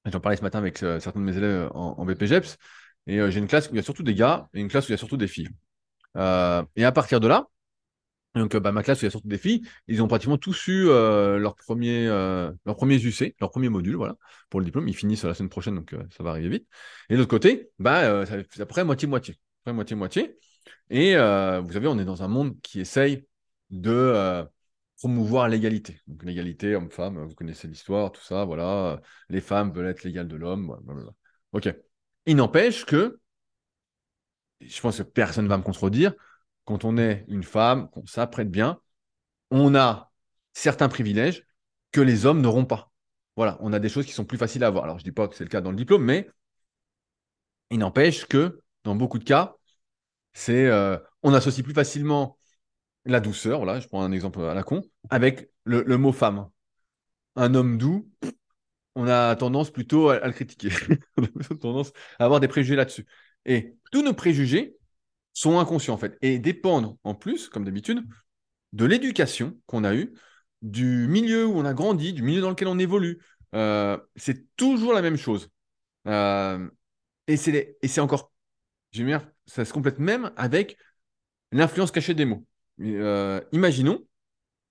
[0.05, 2.57] J'en parlais ce matin avec euh, certains de mes élèves en, en BPGEPS,
[3.05, 4.85] et euh, j'ai une classe où il y a surtout des gars et une classe
[4.85, 5.49] où il y a surtout des filles.
[6.15, 7.47] Et à partir de là,
[8.35, 10.85] donc bah, ma classe il y a surtout des filles, ils ont pratiquement tous eu
[10.85, 14.15] leur premier, leur premier UC, leur premier module, voilà,
[14.49, 14.87] pour le diplôme.
[14.87, 16.67] Ils finissent la semaine prochaine, donc ça va arriver vite.
[17.09, 20.37] Et de l'autre côté, bah, c'est à peu près moitié-moitié moitié-moitié.
[20.89, 23.25] Et euh, vous savez, on est dans un monde qui essaye
[23.69, 24.43] de euh,
[24.99, 25.99] promouvoir l'égalité.
[26.07, 29.01] Donc l'égalité homme-femme, vous connaissez l'histoire, tout ça, voilà.
[29.29, 30.75] Les femmes veulent être l'égale de l'homme.
[31.53, 31.73] Ok.
[32.25, 33.19] Il n'empêche que,
[34.61, 36.13] je pense que personne ne va me contredire,
[36.65, 38.79] quand on est une femme, qu'on s'apprête bien,
[39.51, 40.11] on a
[40.53, 41.45] certains privilèges
[41.91, 42.91] que les hommes n'auront pas.
[43.37, 44.85] Voilà, on a des choses qui sont plus faciles à avoir.
[44.85, 46.29] Alors, je ne dis pas que c'est le cas dans le diplôme, mais
[47.69, 49.55] il n'empêche que dans beaucoup de cas,
[50.49, 52.37] euh, on associe plus facilement
[53.05, 56.49] la douceur, voilà, je prends un exemple à la con, avec le, le mot femme.
[57.35, 58.09] Un homme doux,
[58.95, 60.69] on a tendance plutôt à, à le critiquer.
[61.17, 63.07] on a tendance à avoir des préjugés là-dessus.
[63.45, 64.75] Et tous nos préjugés
[65.33, 68.03] sont inconscients, en fait, et dépendent, en plus, comme d'habitude,
[68.73, 70.13] de l'éducation qu'on a eue,
[70.61, 73.21] du milieu où on a grandi, du milieu dans lequel on évolue.
[73.55, 75.49] Euh, c'est toujours la même chose.
[76.07, 76.69] Euh,
[77.27, 78.31] et c'est encore,
[78.93, 80.77] dire, ça se complète même avec
[81.51, 82.45] l'influence cachée des mots.
[82.81, 84.05] Euh, imaginons,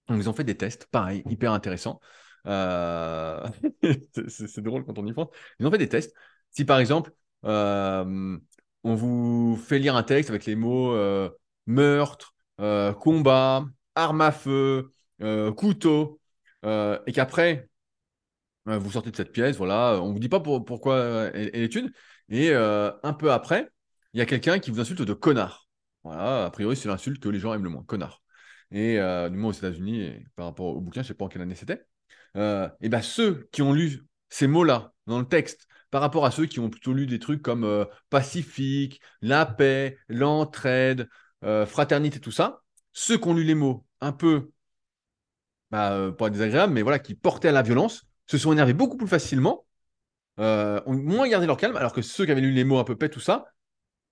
[0.09, 2.01] ils ont fait des tests, pareil, hyper intéressant.
[2.47, 3.47] Euh,
[4.29, 5.29] c'est drôle quand on y pense.
[5.59, 6.15] Ils ont fait des tests.
[6.51, 7.13] Si par exemple,
[8.85, 11.29] on vous fait lire un texte avec les mots euh,
[11.67, 13.65] meurtre, euh, combat,
[13.95, 14.91] arme à feu,
[15.23, 16.21] euh, couteau,
[16.65, 17.69] et qu'après,
[18.67, 21.93] vous sortez de cette pièce, voilà, on vous dit pas pour- pourquoi euh, est, l'étude,
[22.29, 23.71] et un peu après,
[24.13, 25.69] il y a quelqu'un qui vous insulte de connard.
[26.05, 28.23] Voilà, a priori, c'est l'insulte que les gens aiment le moins, connard.
[28.71, 28.97] Et
[29.31, 31.85] du moins aux États-Unis, par rapport au bouquin, je sais pas en quelle année c'était.
[32.37, 36.47] Et ben ceux qui ont lu ces mots-là dans le texte, par rapport à ceux
[36.47, 41.09] qui ont plutôt lu des trucs comme euh, pacifique, la paix, l'entraide,
[41.45, 44.51] euh, fraternité, tout ça, ceux qui ont lu les mots un peu,
[45.71, 48.97] bah, euh, pas désagréables, mais voilà, qui portaient à la violence, se sont énervés beaucoup
[48.97, 49.67] plus facilement,
[50.39, 52.85] euh, ont moins gardé leur calme, alors que ceux qui avaient lu les mots un
[52.85, 53.47] peu paix, tout ça,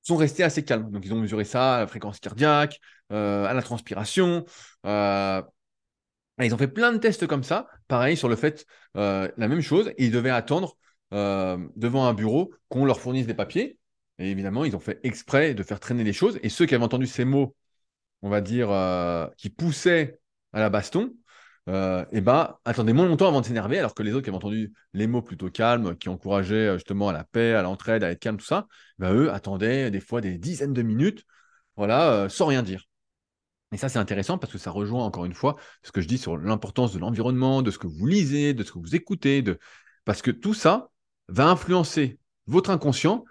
[0.02, 0.90] sont restés assez calmes.
[0.90, 2.80] Donc ils ont mesuré ça à la fréquence cardiaque,
[3.10, 4.44] à la transpiration.
[4.84, 9.88] ils ont fait plein de tests comme ça, pareil sur le fait, la même chose,
[9.96, 10.76] et ils devaient attendre
[11.12, 13.78] euh, devant un bureau qu'on leur fournisse des papiers.
[14.18, 16.38] Et évidemment, ils ont fait exprès de faire traîner les choses.
[16.42, 17.54] Et ceux qui avaient entendu ces mots,
[18.22, 20.20] on va dire, euh, qui poussaient
[20.52, 21.14] à la baston,
[21.68, 24.36] euh, et ben, attendaient moins longtemps avant de s'énerver, alors que les autres qui avaient
[24.36, 28.10] entendu les mots plutôt calmes, qui encourageaient euh, justement à la paix, à l'entraide, à
[28.10, 28.66] être calme, tout ça,
[28.98, 31.24] ben, eux attendaient des fois des dizaines de minutes,
[31.76, 32.84] voilà, sans rien dire.
[33.72, 36.18] Et ça, c'est intéressant parce que ça rejoint encore une fois ce que je dis
[36.18, 39.58] sur l'importance de l'environnement, de ce que vous lisez, de ce que vous écoutez, de...
[40.04, 40.90] parce que tout ça
[41.28, 43.24] va influencer votre inconscient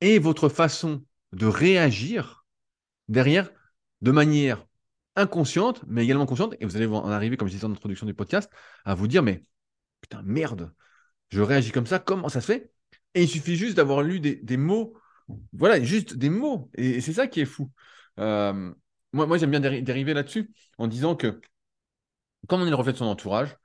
[0.00, 2.44] et votre façon de réagir
[3.08, 3.50] derrière
[4.00, 4.66] de manière
[5.16, 6.54] inconsciente, mais également consciente.
[6.60, 8.50] Et vous allez en arriver, comme je disais en introduction du podcast,
[8.84, 9.44] à vous dire, mais
[10.00, 10.72] putain, merde,
[11.30, 12.72] je réagis comme ça, comment ça se fait?
[13.14, 14.94] Et il suffit juste d'avoir lu des, mots,
[15.52, 16.70] voilà, juste des mots.
[16.74, 17.70] Et, c'est ça qui est fou.
[18.18, 18.72] Euh,
[19.12, 21.40] moi, j'aime bien déri- dériver là-dessus en disant que,
[22.48, 23.56] comme on est le reflet de son entourage,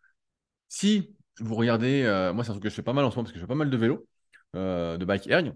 [0.68, 3.16] si vous regardez, euh, moi c'est un truc que je fais pas mal en ce
[3.16, 4.08] moment parce que je fais pas mal de vélo,
[4.56, 5.54] euh, de bike erg,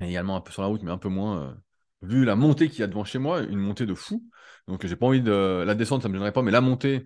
[0.00, 1.54] et également un peu sur la route, mais un peu moins, euh,
[2.02, 4.24] vu la montée qu'il y a devant chez moi, une montée de fou.
[4.68, 5.64] Donc j'ai pas envie de...
[5.66, 7.04] La descente, ça me gênerait pas, mais la montée,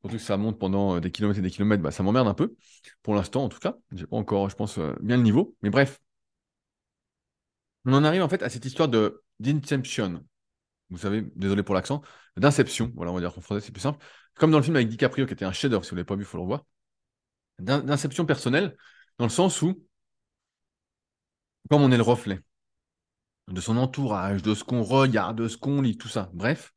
[0.00, 2.54] surtout que ça monte pendant des kilomètres et des kilomètres, bah, ça m'emmerde un peu,
[3.02, 3.76] pour l'instant en tout cas.
[3.92, 5.56] J'ai pas encore, je pense, bien le niveau.
[5.62, 6.00] Mais bref,
[7.84, 10.24] on en arrive en fait à cette histoire de d'inception.
[10.90, 12.02] Vous savez, désolé pour l'accent,
[12.36, 14.04] d'inception, voilà, on va dire qu'en français c'est plus simple.
[14.34, 16.22] Comme dans le film avec DiCaprio, qui était un chef-d'œuvre, si vous l'avez pas vu,
[16.22, 16.64] il faut le revoir.
[17.58, 18.76] D'in- D'inception personnelle,
[19.18, 19.84] dans le sens où,
[21.70, 22.40] comme on est le reflet
[23.48, 26.72] de son entourage, de ce qu'on regarde, de ce qu'on lit, tout ça, bref,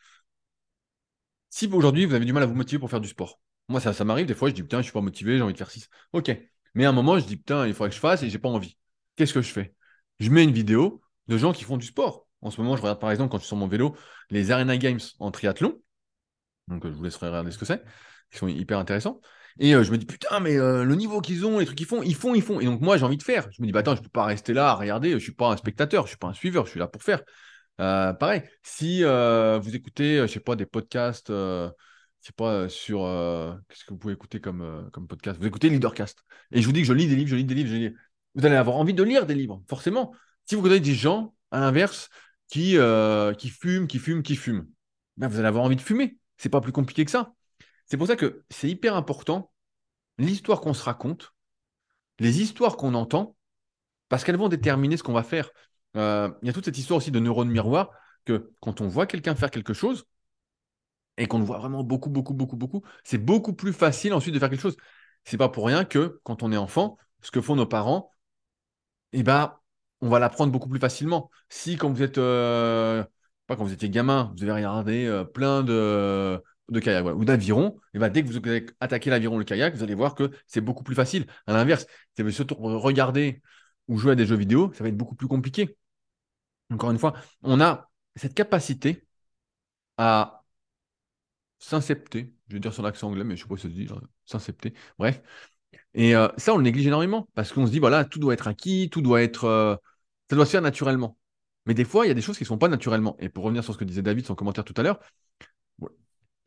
[1.50, 4.04] si aujourd'hui vous avez du mal à vous motiver pour faire du sport, moi ça,
[4.04, 5.90] m'arrive, des fois je dis putain, je suis pas motivé, j'ai envie de faire 6.
[6.14, 6.32] Ok.
[6.74, 8.50] Mais à un moment, je dis putain, il faudrait que je fasse et j'ai pas
[8.50, 8.78] envie.
[9.16, 9.74] Qu'est-ce que je fais?
[10.20, 12.28] Je mets une vidéo de gens qui font du sport.
[12.42, 13.96] En ce moment, je regarde par exemple, quand je suis sur mon vélo,
[14.30, 15.82] les Arena Games en triathlon.
[16.68, 17.84] Donc, je vous laisserai regarder ce que c'est.
[18.34, 19.22] Ils sont hyper intéressants.
[19.60, 21.88] Et euh, je me dis, putain, mais euh, le niveau qu'ils ont, les trucs qu'ils
[21.88, 22.60] font, ils font, ils font.
[22.60, 23.48] Et donc, moi, j'ai envie de faire.
[23.52, 25.12] Je me dis, bah attends, je peux pas rester là à regarder.
[25.12, 27.24] Je suis pas un spectateur, je suis pas un suiveur, je suis là pour faire.
[27.80, 31.72] Euh, pareil, si vous écoutez, je sais pas, des podcasts, je
[32.22, 33.00] sais pas, sur.
[33.70, 35.40] qu'est-ce que vous pouvez écouter comme, comme podcast?
[35.40, 36.24] Vous écoutez Leadercast.
[36.52, 37.94] Et je vous dis que je lis des livres, je lis des livres, je lis.
[38.36, 40.14] Vous allez avoir envie de lire des livres, forcément.
[40.46, 42.10] Si vous connaissez des gens, à l'inverse,
[42.48, 42.78] qui,
[43.38, 44.68] qui fument, qui fument, qui fument,
[45.18, 46.18] ben, vous allez avoir envie de fumer.
[46.38, 47.34] C'est pas plus compliqué que ça.
[47.88, 49.52] C'est pour ça que c'est hyper important
[50.18, 51.34] l'histoire qu'on se raconte,
[52.20, 53.36] les histoires qu'on entend,
[54.10, 55.50] parce qu'elles vont déterminer ce qu'on va faire.
[55.96, 57.92] Euh, Il y a toute cette histoire aussi de neurones miroirs
[58.26, 60.06] que quand on voit quelqu'un faire quelque chose
[61.18, 64.40] et qu'on le voit vraiment beaucoup, beaucoup, beaucoup, beaucoup, c'est beaucoup plus facile ensuite de
[64.40, 64.78] faire quelque chose.
[65.24, 68.12] C'est pas pour rien que quand on est enfant, ce que font nos parents,
[69.14, 69.58] eh ben,
[70.02, 71.32] on va l'apprendre beaucoup plus facilement.
[71.50, 73.04] Si quand vous êtes, euh,
[73.48, 77.80] pas quand vous étiez gamin, vous avez regardé euh, plein de, de voilà, ou d'avirons,
[77.94, 80.32] et ben, dès que vous allez attaquer l'aviron ou le kayak, vous allez voir que
[80.48, 81.26] c'est beaucoup plus facile.
[81.48, 83.42] À l'inverse, si vous regarder
[83.88, 85.78] ou jouer à des jeux vidéo, ça va être beaucoup plus compliqué.
[86.72, 87.14] Encore une fois,
[87.44, 89.08] on a cette capacité
[89.98, 90.44] à
[91.60, 93.88] s'incepter, je vais dire sur l'accent anglais, mais je sais pas si ça se dit,
[94.26, 95.22] s'incepter, bref.
[95.94, 98.48] Et euh, ça, on le néglige énormément parce qu'on se dit, voilà, tout doit être
[98.48, 99.76] acquis, tout doit être, euh,
[100.30, 101.18] ça doit se faire naturellement.
[101.66, 103.18] Mais des fois, il y a des choses qui ne sont pas naturellement.
[103.20, 105.00] Et pour revenir sur ce que disait David, son commentaire tout à l'heure,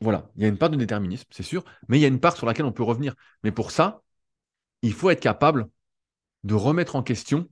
[0.01, 2.19] voilà, il y a une part de déterminisme, c'est sûr, mais il y a une
[2.19, 3.15] part sur laquelle on peut revenir.
[3.43, 4.01] Mais pour ça,
[4.81, 5.69] il faut être capable
[6.43, 7.49] de remettre en question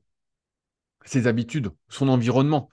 [1.06, 2.70] ses habitudes, son environnement.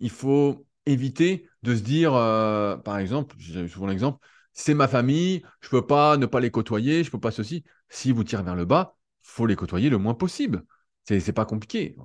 [0.00, 4.18] Il faut éviter de se dire, euh, par exemple, j'ai souvent l'exemple,
[4.52, 7.30] c'est ma famille, je ne peux pas ne pas les côtoyer, je ne peux pas
[7.30, 7.64] ceci.
[7.88, 10.64] Si vous tirez vers le bas, faut les côtoyer le moins possible.
[11.04, 11.96] C'est pas compliqué.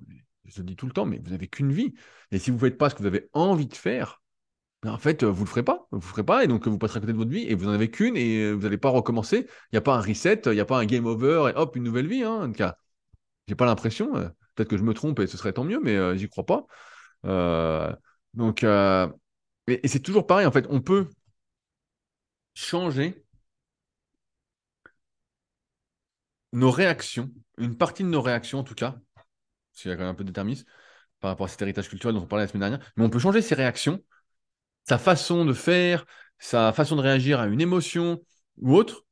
[0.45, 1.93] Je le dis tout le temps, mais vous n'avez qu'une vie.
[2.32, 4.22] Et si vous ne faites pas ce que vous avez envie de faire,
[4.86, 5.88] en fait, vous ne le ferez pas.
[5.91, 6.43] Vous ne le ferez pas.
[6.43, 8.53] Et donc, vous passerez à côté de votre vie et vous n'en avez qu'une et
[8.53, 9.45] vous n'allez pas recommencer.
[9.47, 11.75] Il n'y a pas un reset, il n'y a pas un game over et hop,
[11.75, 12.23] une nouvelle vie.
[12.23, 12.77] Hein, en tout cas,
[13.47, 14.15] j'ai pas l'impression.
[14.15, 16.45] Euh, peut-être que je me trompe et ce serait tant mieux, mais euh, j'y crois
[16.45, 16.65] pas.
[17.25, 17.93] Euh,
[18.34, 20.45] donc, et c'est toujours pareil.
[20.45, 21.09] En fait, on peut
[22.53, 23.25] changer
[26.53, 30.11] nos réactions, une partie de nos réactions en tout cas, parce y a quand même
[30.11, 32.93] un peu de par rapport à cet héritage culturel dont on parlait la semaine dernière,
[32.95, 34.03] mais on peut changer ses réactions,
[34.89, 36.05] sa façon de faire,
[36.39, 38.23] sa façon de réagir à une émotion
[38.57, 39.05] ou autre,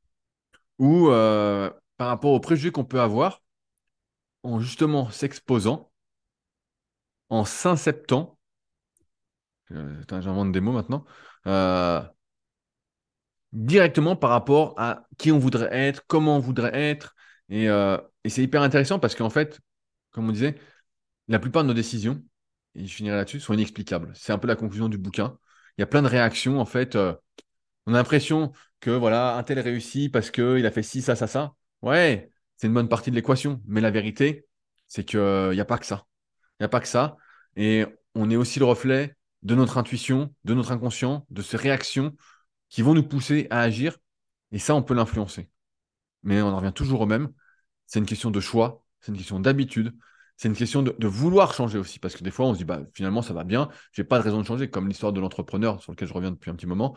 [0.78, 3.42] ou euh, par rapport aux préjugés qu'on peut avoir,
[4.42, 5.92] en justement s'exposant,
[7.28, 8.38] en s'inceptant,
[9.70, 11.04] euh, j'invente des mots maintenant,
[11.46, 12.02] euh,
[13.52, 17.14] directement par rapport à qui on voudrait être, comment on voudrait être.
[17.50, 19.58] Et, et c'est hyper intéressant parce qu'en fait,
[20.10, 20.56] comme on disait,
[21.28, 22.22] la plupart de nos décisions,
[22.74, 24.12] et je finirai là-dessus, sont inexplicables.
[24.14, 25.38] C'est un peu la conclusion du bouquin.
[25.78, 26.96] Il y a plein de réactions, en fait.
[26.96, 27.14] Euh,
[27.86, 31.26] on a l'impression que voilà, un tel réussit parce qu'il a fait ci, ça, ça,
[31.26, 31.54] ça.
[31.82, 33.62] Ouais, c'est une bonne partie de l'équation.
[33.66, 34.46] Mais la vérité,
[34.88, 35.20] c'est qu'il
[35.52, 36.06] n'y a pas que ça.
[36.58, 37.16] Il n'y a pas que ça.
[37.56, 42.16] Et on est aussi le reflet de notre intuition, de notre inconscient, de ces réactions
[42.68, 43.98] qui vont nous pousser à agir.
[44.52, 45.50] Et ça, on peut l'influencer.
[46.22, 47.32] Mais on en revient toujours au même.
[47.86, 49.94] C'est une question de choix, c'est une question d'habitude,
[50.38, 51.98] c'est une question de, vouloir changer aussi.
[51.98, 54.22] Parce que des fois, on se dit, bah, finalement, ça va bien, j'ai pas de
[54.22, 56.96] raison de changer, comme l'histoire de l'entrepreneur sur lequel je reviens depuis un petit moment.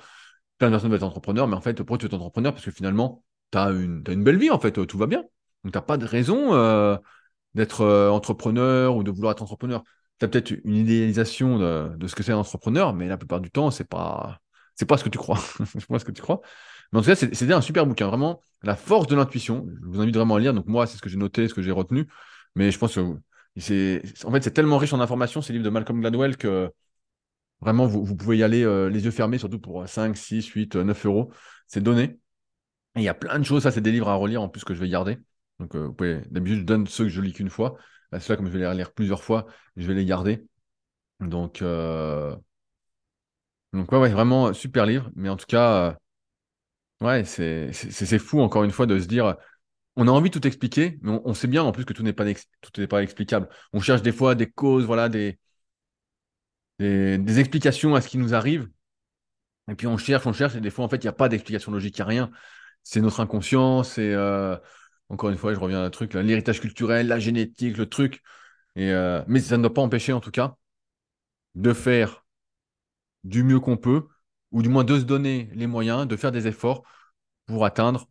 [0.59, 2.53] Plein de personnes veulent être entrepreneur, mais en fait, pourquoi tu es entrepreneur?
[2.53, 5.23] Parce que finalement, tu as une, une belle vie, en fait, tout va bien.
[5.63, 6.97] Donc, tu n'as pas de raison euh,
[7.55, 9.83] d'être euh, entrepreneur ou de vouloir être entrepreneur.
[10.19, 13.49] Tu as peut-être une idéalisation de, ce que c'est un entrepreneur, mais la plupart du
[13.51, 14.39] temps, c'est pas
[14.75, 15.39] c'est pas ce que tu crois.
[15.75, 16.41] je pas ce que tu crois.
[16.91, 18.07] Mais en tout cas, c'était un super bouquin.
[18.07, 19.67] Vraiment, la force de l'intuition.
[19.81, 20.53] Je vous invite vraiment à lire.
[20.53, 22.07] Donc, moi, c'est ce que j'ai noté, ce que j'ai retenu.
[22.55, 23.01] Mais je pense que
[23.57, 26.71] c'est, en fait, c'est tellement riche en informations, ces livres de Malcolm Gladwell, que
[27.61, 31.05] vraiment, vous, pouvez y aller euh, les yeux fermés, surtout pour 5, 6, 8, 9
[31.05, 31.31] euros.
[31.67, 32.19] C'est donné.
[32.95, 33.63] Et il y a plein de choses.
[33.63, 35.19] Ça, c'est des livres à relire en plus que je vais garder.
[35.59, 37.77] Donc, euh, vous pouvez, d'habitude, je donne ceux que je lis qu'une fois.
[38.17, 39.47] Ceux-là, comme je vais les relire plusieurs fois,
[39.77, 40.45] je vais les garder.
[41.21, 42.35] Donc, euh,
[43.73, 45.09] donc, ouais, ouais, vraiment super livre.
[45.15, 45.97] Mais en tout cas,
[47.01, 47.71] ouais, c'est
[48.19, 49.35] fou, encore une fois, de se dire,
[49.95, 52.13] on a envie de tout expliquer, mais on, sait bien en plus que tout n'est
[52.13, 52.25] pas,
[52.61, 53.49] tout explicable.
[53.73, 55.37] On cherche des fois des causes, voilà, des,
[56.79, 58.69] explications à ce qui nous arrive.
[59.69, 61.29] Et puis on cherche, on cherche, et des fois, en fait, il n'y a pas
[61.29, 62.31] d'explication logique, il n'y a rien.
[62.83, 64.57] C'est notre inconscient, c'est, euh,
[65.09, 68.21] encore une fois, je reviens à un truc, l'héritage culturel, la génétique, le truc.
[68.77, 70.55] Euh, mais ça ne doit pas empêcher, en tout cas,
[71.55, 72.25] de faire
[73.23, 74.07] du mieux qu'on peut,
[74.51, 76.83] ou du moins de se donner les moyens de faire des efforts
[77.45, 78.09] pour atteindre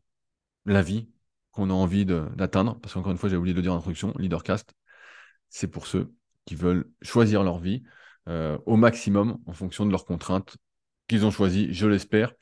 [0.67, 1.09] la vie
[1.53, 2.79] qu'on a envie d'atteindre.
[2.81, 4.75] Parce qu'encore une fois, j'ai oublié de le dire en introduction, Leadercast,
[5.49, 6.13] c'est pour ceux
[6.47, 7.83] qui veulent choisir leur vie
[8.29, 10.57] euh, au maximum en fonction de leurs contraintes
[11.09, 12.33] qu'ils ont choisies, je l'espère,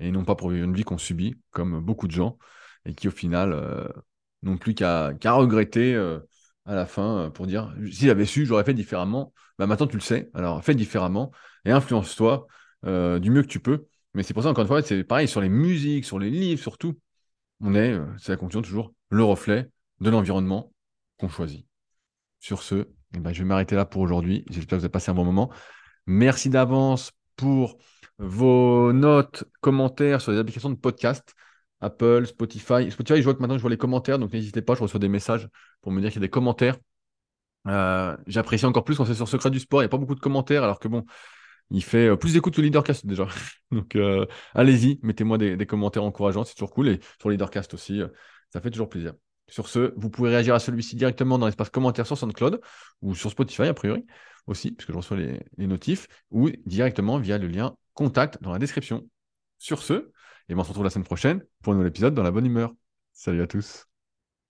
[0.00, 2.38] et non pas pour une vie qu'on subit, comme beaucoup de gens,
[2.84, 3.88] et qui au final euh,
[4.42, 6.20] n'ont plus qu'à regretter euh,
[6.64, 9.32] à la fin pour dire s'il j'avais su, j'aurais fait différemment.
[9.58, 11.32] Bah, maintenant, tu le sais, alors fais différemment
[11.64, 12.46] et influence-toi
[12.84, 13.86] du mieux que tu peux.
[14.14, 16.60] Mais c'est pour ça, encore une fois, c'est pareil sur les musiques, sur les livres,
[16.60, 16.98] surtout.
[17.60, 20.72] On est, euh, c'est la conclusion toujours, le reflet de l'environnement
[21.18, 21.66] qu'on choisit.
[22.40, 24.44] Sur ce, eh ben, je vais m'arrêter là pour aujourd'hui.
[24.48, 25.50] J'espère que vous avez passé un bon moment.
[26.06, 27.78] Merci d'avance pour
[28.18, 31.34] vos notes, commentaires sur les applications de podcast.
[31.80, 32.90] Apple, Spotify.
[32.90, 35.08] Spotify, je vois que maintenant je vois les commentaires, donc n'hésitez pas, je reçois des
[35.08, 35.48] messages
[35.80, 36.76] pour me dire qu'il y a des commentaires.
[37.66, 40.14] Euh, j'apprécie encore plus quand c'est sur Secret du Sport, il n'y a pas beaucoup
[40.14, 41.04] de commentaires, alors que bon,
[41.70, 43.26] il fait euh, plus d'écoute que Leadercast déjà.
[43.70, 46.88] Donc euh, allez-y, mettez-moi des, commentaires encourageants, c'est toujours cool.
[46.88, 48.08] Et sur Leadercast aussi, euh,
[48.52, 49.14] ça fait toujours plaisir.
[49.48, 52.60] Sur ce, vous pouvez réagir à celui-ci directement dans l'espace commentaire sur SoundCloud
[53.02, 54.04] ou sur Spotify a priori
[54.46, 58.58] aussi, puisque je reçois les, les notifs, ou directement via le lien contact dans la
[58.58, 59.06] description.
[59.58, 60.10] Sur ce,
[60.48, 62.46] et ben, on se retrouve la semaine prochaine pour un nouvel épisode dans la bonne
[62.46, 62.72] humeur.
[63.12, 63.87] Salut à tous.